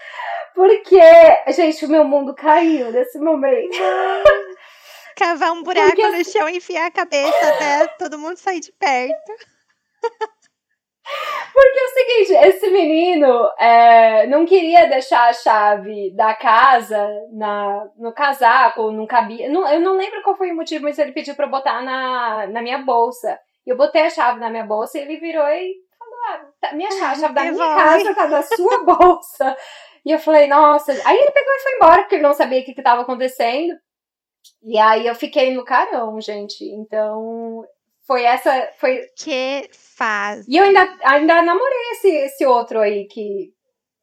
[0.54, 1.00] Porque,
[1.52, 3.76] gente, o meu mundo caiu nesse momento.
[5.16, 6.08] Cavar um buraco Porque...
[6.08, 9.32] no chão e enfiar a cabeça até todo mundo sair de perto.
[11.52, 17.86] Porque é o seguinte, esse menino é, não queria deixar a chave da casa na,
[17.96, 19.50] no casaco, não cabia.
[19.50, 22.46] Não, eu não lembro qual foi o motivo, mas ele pediu pra eu botar na,
[22.46, 23.38] na minha bolsa.
[23.66, 26.72] E eu botei a chave na minha bolsa e ele virou e falou: ah, tá,
[26.72, 29.56] minha chave, a chave da minha casa tá na sua bolsa.
[30.04, 30.92] E eu falei, nossa.
[30.92, 33.74] Aí ele pegou e foi embora, porque ele não sabia o que estava acontecendo.
[34.62, 36.64] E aí eu fiquei no carão, gente.
[36.64, 37.64] Então,
[38.06, 38.68] foi essa.
[38.78, 39.02] Foi...
[39.16, 40.46] Que faz.
[40.48, 43.52] E eu ainda, ainda namorei esse, esse outro aí que.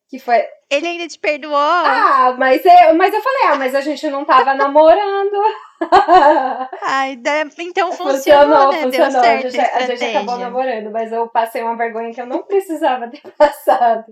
[0.10, 0.44] Que foi.
[0.72, 1.56] Ele ainda te perdoou?
[1.56, 5.38] Ah, mas eu, mas eu falei, ah, mas a gente não tava namorando.
[6.82, 7.20] Ai,
[7.60, 8.88] então funcionou, funcionou né?
[8.90, 12.26] Deu certo a, gente, a gente acabou namorando, mas eu passei uma vergonha que eu
[12.26, 14.06] não precisava ter passado.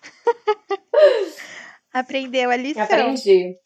[1.92, 2.82] Aprendeu a lição.
[2.82, 3.56] Aprendi.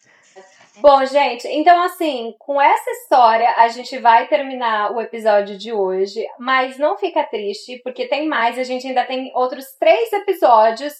[0.80, 6.24] Bom, gente, então assim, com essa história a gente vai terminar o episódio de hoje,
[6.38, 10.94] mas não fica triste, porque tem mais, a gente ainda tem outros três episódios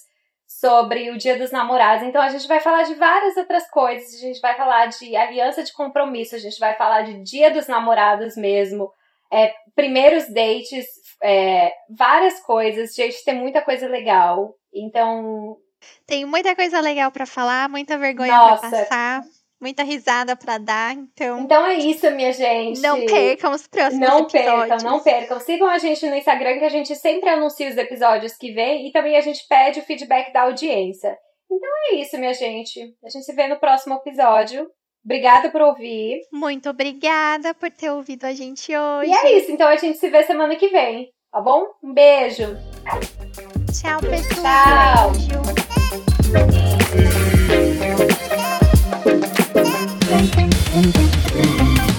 [0.45, 4.17] sobre o Dia dos Namorados, então a gente vai falar de várias outras coisas, a
[4.17, 8.35] gente vai falar de aliança de compromisso, a gente vai falar de Dia dos Namorados
[8.35, 8.91] mesmo,
[9.31, 10.87] é, primeiros dates,
[11.23, 14.55] é, várias coisas, gente, tem muita coisa legal.
[14.73, 15.57] Então.
[16.05, 19.23] Tem muita coisa legal para falar, muita vergonha para passar,
[19.61, 21.39] muita risada para dar, então.
[21.41, 22.81] Então é isso, minha gente.
[22.81, 24.67] Não percam os próximos Não episódios.
[24.67, 25.39] percam, não percam.
[25.39, 28.91] Sigam a gente no Instagram que a gente sempre anuncia os episódios que vem e
[28.91, 31.17] também a gente pede o feedback da audiência.
[31.51, 32.79] Então é isso, minha gente.
[33.03, 34.69] A gente se vê no próximo episódio.
[35.03, 36.19] Obrigada por ouvir.
[36.31, 39.09] Muito obrigada por ter ouvido a gente hoje.
[39.09, 41.65] E é isso, então a gente se vê semana que vem, tá bom?
[41.81, 42.57] Um beijo.
[43.71, 45.11] Tchau, pessoal.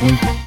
[0.03, 0.41] Tchau.